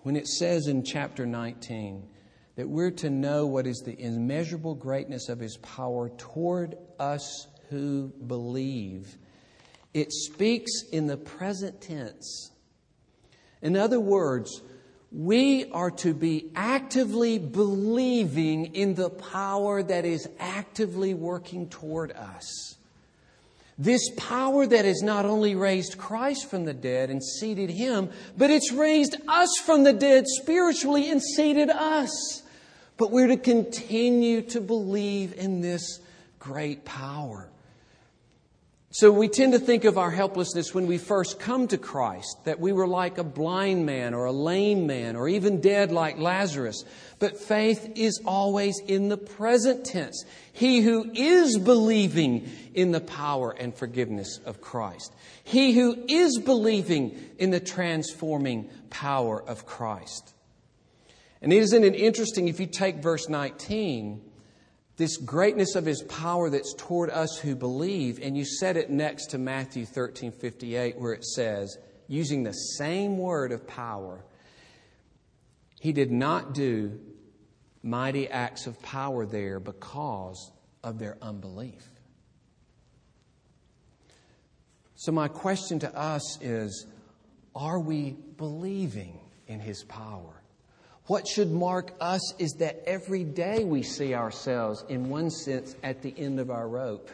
when 0.01 0.15
it 0.15 0.27
says 0.27 0.67
in 0.67 0.83
chapter 0.83 1.25
19 1.25 2.07
that 2.55 2.69
we're 2.69 2.91
to 2.91 3.09
know 3.09 3.45
what 3.45 3.67
is 3.67 3.81
the 3.85 3.99
immeasurable 3.99 4.75
greatness 4.75 5.27
of 5.27 5.39
His 5.39 5.57
power 5.57 6.09
toward 6.17 6.75
us 6.99 7.47
who 7.69 8.13
believe, 8.27 9.17
it 9.93 10.11
speaks 10.13 10.71
in 10.91 11.07
the 11.07 11.17
present 11.17 11.81
tense. 11.81 12.51
In 13.61 13.75
other 13.75 13.99
words, 13.99 14.61
we 15.11 15.69
are 15.71 15.91
to 15.91 16.13
be 16.13 16.49
actively 16.55 17.37
believing 17.37 18.73
in 18.75 18.95
the 18.95 19.09
power 19.09 19.83
that 19.83 20.05
is 20.05 20.27
actively 20.39 21.13
working 21.13 21.67
toward 21.67 22.11
us. 22.13 22.75
This 23.77 24.09
power 24.15 24.65
that 24.67 24.85
has 24.85 25.01
not 25.01 25.25
only 25.25 25.55
raised 25.55 25.97
Christ 25.97 26.49
from 26.49 26.65
the 26.65 26.73
dead 26.73 27.09
and 27.09 27.21
seated 27.21 27.69
him, 27.69 28.09
but 28.37 28.51
it's 28.51 28.71
raised 28.71 29.15
us 29.27 29.49
from 29.65 29.83
the 29.83 29.93
dead 29.93 30.25
spiritually 30.27 31.09
and 31.09 31.21
seated 31.21 31.69
us. 31.69 32.43
But 32.97 33.11
we're 33.11 33.27
to 33.27 33.37
continue 33.37 34.43
to 34.43 34.61
believe 34.61 35.33
in 35.33 35.61
this 35.61 35.99
great 36.39 36.85
power. 36.85 37.49
So 38.93 39.09
we 39.09 39.29
tend 39.29 39.53
to 39.53 39.59
think 39.59 39.85
of 39.85 39.97
our 39.97 40.11
helplessness 40.11 40.73
when 40.73 40.85
we 40.85 40.97
first 40.97 41.39
come 41.39 41.65
to 41.69 41.77
Christ, 41.77 42.43
that 42.43 42.59
we 42.59 42.73
were 42.73 42.87
like 42.87 43.17
a 43.17 43.23
blind 43.23 43.85
man 43.85 44.13
or 44.13 44.25
a 44.25 44.33
lame 44.33 44.85
man 44.85 45.15
or 45.15 45.29
even 45.29 45.61
dead 45.61 45.93
like 45.93 46.19
Lazarus. 46.19 46.83
But 47.17 47.39
faith 47.39 47.93
is 47.95 48.21
always 48.25 48.81
in 48.85 49.07
the 49.07 49.15
present 49.15 49.85
tense. 49.85 50.25
He 50.51 50.81
who 50.81 51.09
is 51.13 51.57
believing 51.57 52.49
in 52.73 52.91
the 52.91 52.99
power 52.99 53.51
and 53.51 53.73
forgiveness 53.73 54.41
of 54.45 54.59
Christ. 54.59 55.13
He 55.45 55.71
who 55.71 56.03
is 56.09 56.37
believing 56.39 57.17
in 57.39 57.51
the 57.51 57.61
transforming 57.61 58.69
power 58.89 59.41
of 59.41 59.65
Christ. 59.65 60.33
And 61.41 61.53
isn't 61.53 61.83
it 61.85 61.95
interesting 61.95 62.49
if 62.49 62.59
you 62.59 62.67
take 62.67 62.97
verse 62.97 63.29
19, 63.29 64.21
this 65.01 65.17
greatness 65.17 65.73
of 65.73 65.83
his 65.83 66.03
power 66.03 66.51
that's 66.51 66.75
toward 66.75 67.09
us 67.09 67.35
who 67.39 67.55
believe, 67.55 68.19
and 68.21 68.37
you 68.37 68.45
set 68.45 68.77
it 68.77 68.91
next 68.91 69.31
to 69.31 69.39
Matthew 69.39 69.83
13 69.83 70.31
58, 70.31 70.95
where 70.99 71.13
it 71.13 71.25
says, 71.25 71.75
using 72.07 72.43
the 72.43 72.53
same 72.53 73.17
word 73.17 73.51
of 73.51 73.65
power, 73.65 74.23
he 75.79 75.91
did 75.91 76.11
not 76.11 76.53
do 76.53 76.99
mighty 77.81 78.29
acts 78.29 78.67
of 78.67 78.79
power 78.83 79.25
there 79.25 79.59
because 79.59 80.51
of 80.83 80.99
their 80.99 81.17
unbelief. 81.19 81.83
So, 84.93 85.11
my 85.11 85.29
question 85.29 85.79
to 85.79 85.97
us 85.97 86.37
is 86.41 86.85
are 87.55 87.79
we 87.79 88.17
believing 88.37 89.19
in 89.47 89.59
his 89.61 89.83
power? 89.83 90.40
What 91.07 91.27
should 91.27 91.51
mark 91.51 91.93
us 91.99 92.33
is 92.39 92.53
that 92.59 92.83
every 92.85 93.23
day 93.23 93.63
we 93.63 93.83
see 93.83 94.13
ourselves, 94.13 94.85
in 94.87 95.09
one 95.09 95.29
sense, 95.29 95.75
at 95.83 96.01
the 96.01 96.13
end 96.17 96.39
of 96.39 96.49
our 96.49 96.67
rope, 96.67 97.09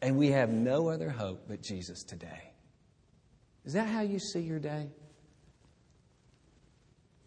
and 0.00 0.16
we 0.16 0.28
have 0.28 0.50
no 0.50 0.88
other 0.88 1.10
hope 1.10 1.44
but 1.48 1.62
Jesus 1.62 2.02
today. 2.02 2.52
Is 3.64 3.74
that 3.74 3.86
how 3.86 4.00
you 4.00 4.18
see 4.18 4.40
your 4.40 4.58
day? 4.58 4.88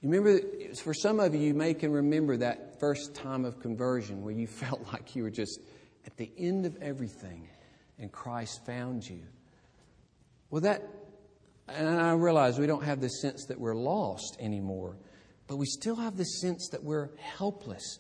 You 0.02 0.10
remember, 0.10 0.40
for 0.84 0.94
some 0.94 1.20
of 1.20 1.34
you, 1.34 1.42
you 1.42 1.54
may 1.54 1.74
can 1.74 1.92
remember 1.92 2.38
that 2.38 2.80
first 2.80 3.16
time 3.16 3.46
of 3.46 3.60
conversion 3.60 4.24
where 4.24 4.34
you 4.34 4.48
felt 4.64 4.82
like 4.92 5.16
you 5.16 5.24
were 5.24 5.32
just 5.32 5.60
at 6.06 6.18
the 6.18 6.32
end 6.38 6.66
of 6.66 6.76
everything 6.82 7.48
and 7.98 8.12
Christ 8.12 8.66
found 8.66 9.08
you. 9.08 9.22
Well, 10.50 10.62
that, 10.62 10.88
and 11.68 11.88
I 11.88 12.14
realize 12.14 12.60
we 12.60 12.68
don't 12.68 12.84
have 12.84 13.02
the 13.02 13.10
sense 13.10 13.46
that 13.46 13.60
we're 13.60 13.76
lost 13.76 14.38
anymore. 14.40 14.96
But 15.48 15.58
we 15.58 15.66
still 15.66 15.96
have 15.96 16.18
the 16.18 16.26
sense 16.26 16.70
that 16.72 16.84
we're 16.84 17.10
helpless. 17.18 18.00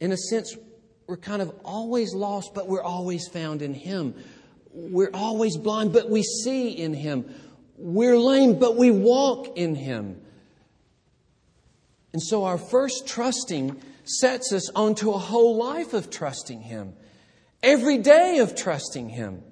In 0.00 0.12
a 0.12 0.16
sense, 0.16 0.56
we're 1.06 1.16
kind 1.16 1.40
of 1.40 1.54
always 1.64 2.14
lost, 2.14 2.52
but 2.54 2.68
we're 2.68 2.82
always 2.82 3.28
found 3.28 3.62
in 3.62 3.74
Him. 3.74 4.14
We're 4.72 5.10
always 5.14 5.56
blind, 5.56 5.92
but 5.92 6.10
we 6.10 6.22
see 6.22 6.70
in 6.70 6.92
Him. 6.92 7.32
We're 7.78 8.18
lame, 8.18 8.58
but 8.58 8.76
we 8.76 8.90
walk 8.90 9.56
in 9.56 9.74
Him. 9.74 10.20
And 12.12 12.22
so 12.22 12.44
our 12.44 12.58
first 12.58 13.06
trusting 13.06 13.80
sets 14.04 14.52
us 14.52 14.70
onto 14.70 15.10
a 15.10 15.18
whole 15.18 15.56
life 15.56 15.94
of 15.94 16.10
trusting 16.10 16.62
Him, 16.62 16.94
every 17.62 17.98
day 17.98 18.38
of 18.38 18.54
trusting 18.54 19.08
Him. 19.08 19.42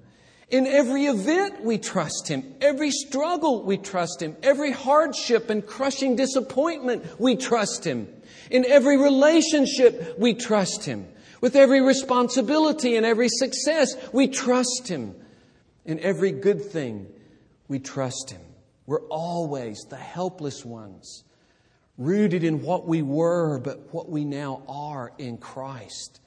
In 0.51 0.67
every 0.67 1.07
event, 1.07 1.65
we 1.65 1.79
trust 1.79 2.29
Him. 2.29 2.55
Every 2.61 2.91
struggle, 2.91 3.63
we 3.63 3.79
trust 3.79 4.21
Him. 4.21 4.37
Every 4.43 4.73
hardship 4.73 5.49
and 5.51 5.67
crushing 5.67 6.17
disappointment, 6.17 7.19
we 7.19 7.37
trust 7.37 7.85
Him. 7.85 8.09
In 8.51 8.67
every 8.67 8.97
relationship, 8.99 10.19
we 10.19 10.35
trust 10.35 10.85
Him. 10.85 11.09
With 11.41 11.57
every 11.57 11.81
responsibility 11.81 12.97
and 12.97 13.07
every 13.07 13.29
success, 13.29 13.95
we 14.13 14.29
trust 14.29 14.89
Him. 14.89 15.15
In 15.85 15.99
every 16.01 16.33
good 16.33 16.63
thing, 16.63 17.07
we 17.69 17.79
trust 17.79 18.31
Him. 18.31 18.41
We're 18.87 19.07
always 19.09 19.87
the 19.89 19.97
helpless 19.97 20.65
ones, 20.65 21.25
rooted 21.97 22.45
in 22.45 22.63
what 22.63 22.87
we 22.87 23.01
were, 23.01 23.59
but 23.59 23.93
what 23.95 24.11
we 24.11 24.27
now 24.27 24.63
are 24.69 25.13
in 25.17 25.39
Christ. 25.39 26.21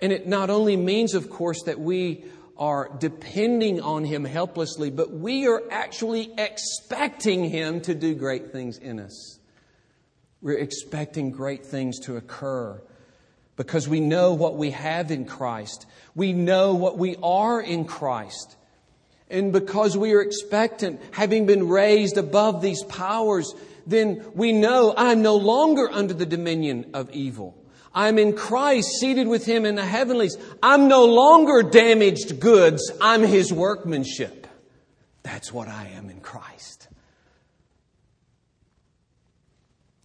And 0.00 0.12
it 0.12 0.26
not 0.26 0.48
only 0.50 0.76
means, 0.76 1.14
of 1.14 1.28
course, 1.28 1.62
that 1.64 1.80
we 1.80 2.24
are 2.62 2.88
depending 3.00 3.80
on 3.80 4.04
Him 4.04 4.24
helplessly, 4.24 4.88
but 4.88 5.10
we 5.10 5.48
are 5.48 5.64
actually 5.68 6.32
expecting 6.38 7.50
Him 7.50 7.80
to 7.80 7.92
do 7.92 8.14
great 8.14 8.52
things 8.52 8.78
in 8.78 9.00
us. 9.00 9.40
We're 10.40 10.58
expecting 10.58 11.32
great 11.32 11.66
things 11.66 11.98
to 12.00 12.16
occur 12.16 12.80
because 13.56 13.88
we 13.88 13.98
know 13.98 14.34
what 14.34 14.56
we 14.56 14.70
have 14.70 15.10
in 15.10 15.24
Christ. 15.24 15.86
We 16.14 16.32
know 16.32 16.74
what 16.74 16.96
we 16.96 17.16
are 17.20 17.60
in 17.60 17.84
Christ. 17.84 18.56
And 19.28 19.52
because 19.52 19.96
we 19.96 20.12
are 20.12 20.22
expectant, 20.22 21.00
having 21.10 21.46
been 21.46 21.66
raised 21.66 22.16
above 22.16 22.62
these 22.62 22.84
powers, 22.84 23.56
then 23.88 24.24
we 24.36 24.52
know 24.52 24.94
I'm 24.96 25.20
no 25.20 25.34
longer 25.34 25.90
under 25.90 26.14
the 26.14 26.26
dominion 26.26 26.90
of 26.94 27.10
evil. 27.10 27.60
I'm 27.94 28.18
in 28.18 28.34
Christ, 28.34 28.88
seated 29.00 29.28
with 29.28 29.44
Him 29.44 29.66
in 29.66 29.74
the 29.74 29.84
heavenlies. 29.84 30.36
I'm 30.62 30.88
no 30.88 31.04
longer 31.04 31.62
damaged 31.62 32.40
goods. 32.40 32.90
I'm 33.00 33.22
His 33.22 33.52
workmanship. 33.52 34.46
That's 35.22 35.52
what 35.52 35.68
I 35.68 35.88
am 35.94 36.10
in 36.10 36.20
Christ. 36.20 36.88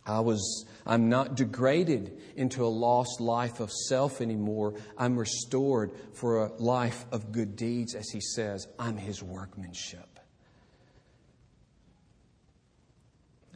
I 0.05 0.21
was, 0.21 0.65
I'm 0.85 1.09
not 1.09 1.35
degraded 1.35 2.17
into 2.35 2.65
a 2.65 2.67
lost 2.67 3.19
life 3.19 3.59
of 3.59 3.71
self 3.71 4.21
anymore. 4.21 4.75
I'm 4.97 5.17
restored 5.17 5.91
for 6.13 6.45
a 6.45 6.53
life 6.53 7.05
of 7.11 7.31
good 7.31 7.55
deeds, 7.55 7.95
as 7.95 8.09
He 8.09 8.21
says. 8.21 8.67
I'm 8.77 8.97
His 8.97 9.23
workmanship. 9.23 10.19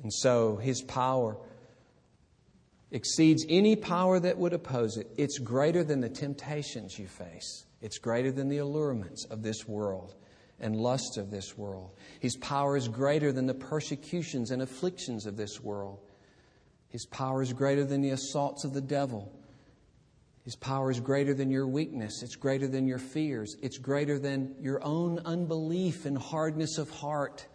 And 0.04 0.12
so 0.12 0.56
His 0.58 0.82
power 0.82 1.38
exceeds 2.92 3.46
any 3.50 3.76
power 3.76 4.20
that 4.20 4.38
would 4.38 4.54
oppose 4.54 4.98
it. 4.98 5.08
It's 5.18 5.40
greater 5.40 5.84
than 5.84 6.02
the 6.02 6.10
temptations 6.10 7.00
you 7.00 7.08
face, 7.08 7.66
it's 7.82 7.98
greater 7.98 8.32
than 8.32 8.50
the 8.50 8.60
allurements 8.60 9.26
of 9.26 9.44
this 9.44 9.68
world 9.68 10.16
and 10.60 10.76
lusts 10.76 11.18
of 11.18 11.32
this 11.32 11.58
world. 11.58 11.92
His 12.20 12.38
power 12.38 12.78
is 12.78 12.88
greater 12.88 13.32
than 13.32 13.48
the 13.48 13.54
persecutions 13.54 14.52
and 14.52 14.62
afflictions 14.62 15.26
of 15.26 15.36
this 15.36 15.60
world. 15.60 16.00
His 16.90 17.06
power 17.08 17.42
is 17.42 17.52
greater 17.52 17.84
than 17.84 18.02
the 18.02 18.12
assaults 18.12 18.64
of 18.64 18.74
the 18.74 18.82
devil. 18.82 19.34
His 20.44 20.56
power 20.56 20.92
is 20.92 21.00
greater 21.00 21.34
than 21.34 21.50
your 21.50 21.68
weakness. 21.68 22.22
It's 22.22 22.36
greater 22.36 22.68
than 22.68 22.88
your 22.88 23.00
fears. 23.00 23.56
It's 23.62 23.78
greater 23.78 24.20
than 24.20 24.56
your 24.60 24.84
own 24.84 25.20
unbelief 25.26 26.06
and 26.06 26.18
hardness 26.18 26.78
of 26.78 26.90
heart 26.90 27.48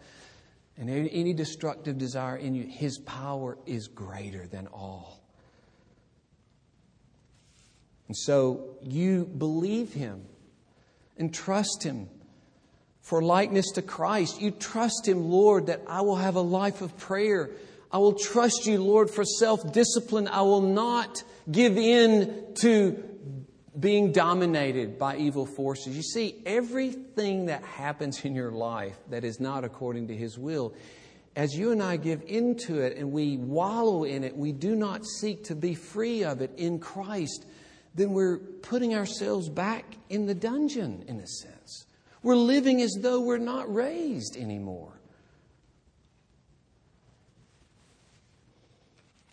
and 0.77 0.89
any 0.89 1.33
destructive 1.33 1.97
desire 1.97 2.37
in 2.37 2.55
you. 2.55 2.63
His 2.63 2.99
power 2.99 3.57
is 3.65 3.87
greater 3.87 4.47
than 4.47 4.67
all. 4.67 5.26
And 8.07 8.15
so 8.15 8.77
you 8.83 9.25
believe 9.25 9.93
Him 9.93 10.23
and 11.17 11.33
trust 11.33 11.83
Him 11.83 12.09
for 13.01 13.21
likeness 13.21 13.71
to 13.75 13.81
Christ. 13.81 14.41
You 14.41 14.51
trust 14.51 15.07
Him, 15.07 15.29
Lord, 15.29 15.67
that 15.67 15.81
I 15.87 16.01
will 16.01 16.15
have 16.15 16.35
a 16.35 16.41
life 16.41 16.81
of 16.81 16.97
prayer. 16.97 17.51
I 17.91 17.99
will 17.99 18.13
trust 18.13 18.65
you, 18.65 18.81
Lord, 18.81 19.09
for 19.09 19.23
self 19.23 19.71
discipline. 19.71 20.27
I 20.27 20.41
will 20.41 20.61
not 20.61 21.23
give 21.49 21.77
in 21.77 22.53
to 22.61 23.03
being 23.79 24.11
dominated 24.11 24.97
by 24.97 25.17
evil 25.17 25.45
forces. 25.45 25.95
You 25.95 26.01
see, 26.01 26.41
everything 26.45 27.45
that 27.45 27.63
happens 27.63 28.25
in 28.25 28.35
your 28.35 28.51
life 28.51 28.97
that 29.09 29.23
is 29.23 29.39
not 29.39 29.63
according 29.63 30.07
to 30.07 30.15
His 30.15 30.37
will, 30.37 30.73
as 31.35 31.53
you 31.53 31.71
and 31.71 31.83
I 31.83 31.97
give 31.97 32.23
into 32.25 32.79
it 32.79 32.97
and 32.97 33.11
we 33.11 33.37
wallow 33.37 34.03
in 34.03 34.23
it, 34.23 34.35
we 34.35 34.51
do 34.51 34.75
not 34.75 35.05
seek 35.05 35.43
to 35.45 35.55
be 35.55 35.75
free 35.75 36.23
of 36.23 36.41
it 36.41 36.51
in 36.57 36.79
Christ, 36.79 37.45
then 37.97 38.13
we're 38.13 38.37
putting 38.37 38.95
ourselves 38.95 39.49
back 39.49 39.97
in 40.07 40.27
the 40.27 40.35
dungeon, 40.35 41.03
in 41.07 41.19
a 41.19 41.27
sense. 41.27 41.85
We're 42.21 42.35
living 42.35 42.79
as 42.81 42.95
though 43.01 43.21
we're 43.21 43.39
not 43.39 43.73
raised 43.73 44.37
anymore. 44.37 44.93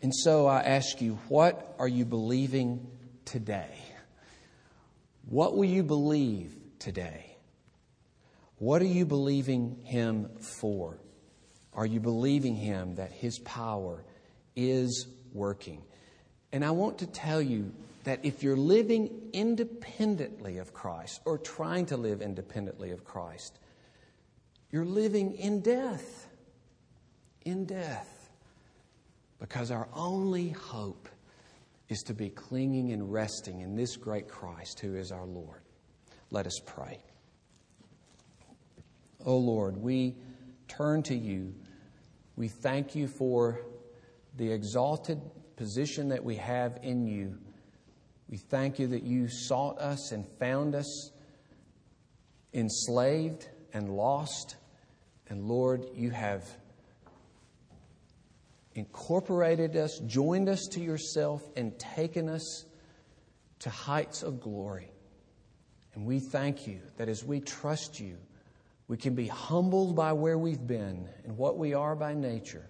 And 0.00 0.14
so 0.14 0.46
I 0.46 0.62
ask 0.62 1.02
you, 1.02 1.18
what 1.28 1.76
are 1.78 1.88
you 1.88 2.06
believing 2.06 2.86
today? 3.26 3.70
What 5.28 5.54
will 5.56 5.64
you 5.66 5.82
believe 5.82 6.54
today? 6.78 7.36
What 8.56 8.80
are 8.80 8.86
you 8.86 9.04
believing 9.04 9.80
Him 9.84 10.30
for? 10.40 10.98
Are 11.74 11.86
you 11.86 12.00
believing 12.00 12.54
Him 12.54 12.94
that 12.94 13.12
His 13.12 13.38
power 13.40 14.04
is 14.56 15.06
working? 15.34 15.82
And 16.50 16.64
I 16.64 16.70
want 16.70 16.98
to 16.98 17.06
tell 17.06 17.42
you 17.42 17.72
that 18.04 18.24
if 18.24 18.42
you're 18.42 18.56
living 18.56 19.30
independently 19.32 20.58
of 20.58 20.72
Christ 20.72 21.20
or 21.24 21.38
trying 21.38 21.86
to 21.86 21.96
live 21.96 22.22
independently 22.22 22.90
of 22.90 23.04
Christ, 23.04 23.58
you're 24.70 24.84
living 24.84 25.34
in 25.36 25.60
death. 25.60 26.28
In 27.44 27.64
death. 27.64 28.30
Because 29.38 29.70
our 29.70 29.88
only 29.94 30.50
hope 30.50 31.08
is 31.88 32.00
to 32.02 32.14
be 32.14 32.30
clinging 32.30 32.92
and 32.92 33.12
resting 33.12 33.60
in 33.60 33.76
this 33.76 33.96
great 33.96 34.28
Christ 34.28 34.80
who 34.80 34.94
is 34.96 35.10
our 35.10 35.26
Lord. 35.26 35.60
Let 36.30 36.46
us 36.46 36.58
pray. 36.64 36.98
Oh 39.24 39.38
Lord, 39.38 39.76
we 39.76 40.16
turn 40.68 41.02
to 41.04 41.14
you. 41.14 41.54
We 42.36 42.48
thank 42.48 42.94
you 42.94 43.08
for 43.08 43.60
the 44.36 44.50
exalted 44.50 45.20
position 45.56 46.08
that 46.08 46.24
we 46.24 46.36
have 46.36 46.78
in 46.82 47.06
you. 47.06 47.38
We 48.34 48.38
thank 48.38 48.80
you 48.80 48.88
that 48.88 49.04
you 49.04 49.28
sought 49.28 49.78
us 49.78 50.10
and 50.10 50.26
found 50.40 50.74
us 50.74 51.12
enslaved 52.52 53.48
and 53.72 53.88
lost. 53.88 54.56
And 55.28 55.44
Lord, 55.44 55.86
you 55.94 56.10
have 56.10 56.42
incorporated 58.74 59.76
us, 59.76 60.00
joined 60.00 60.48
us 60.48 60.66
to 60.72 60.80
yourself, 60.80 61.48
and 61.54 61.78
taken 61.78 62.28
us 62.28 62.64
to 63.60 63.70
heights 63.70 64.24
of 64.24 64.40
glory. 64.40 64.90
And 65.94 66.04
we 66.04 66.18
thank 66.18 66.66
you 66.66 66.80
that 66.96 67.08
as 67.08 67.22
we 67.24 67.38
trust 67.38 68.00
you, 68.00 68.16
we 68.88 68.96
can 68.96 69.14
be 69.14 69.28
humbled 69.28 69.94
by 69.94 70.12
where 70.12 70.38
we've 70.38 70.66
been 70.66 71.08
and 71.22 71.36
what 71.36 71.56
we 71.56 71.72
are 71.72 71.94
by 71.94 72.14
nature, 72.14 72.68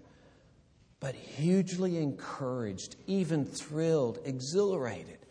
but 1.01 1.15
hugely 1.15 1.97
encouraged, 1.97 2.97
even 3.07 3.47
thrilled, 3.47 4.19
exhilarated 4.27 5.24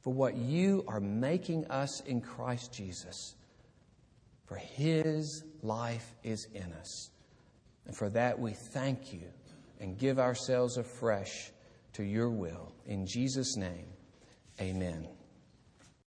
for 0.00 0.12
what 0.12 0.36
you 0.36 0.84
are 0.88 1.00
making 1.00 1.66
us 1.66 2.00
in 2.06 2.20
Christ 2.20 2.72
Jesus. 2.72 3.34
For 4.46 4.56
his 4.56 5.44
life 5.62 6.14
is 6.22 6.46
in 6.54 6.72
us. 6.72 7.10
And 7.86 7.96
for 7.96 8.08
that 8.10 8.38
we 8.38 8.52
thank 8.72 9.12
you 9.12 9.26
and 9.80 9.98
give 9.98 10.18
ourselves 10.18 10.76
afresh 10.76 11.50
to 11.94 12.02
your 12.02 12.30
will. 12.30 12.72
In 12.86 13.06
Jesus' 13.06 13.56
name, 13.56 13.86
amen. 14.60 15.08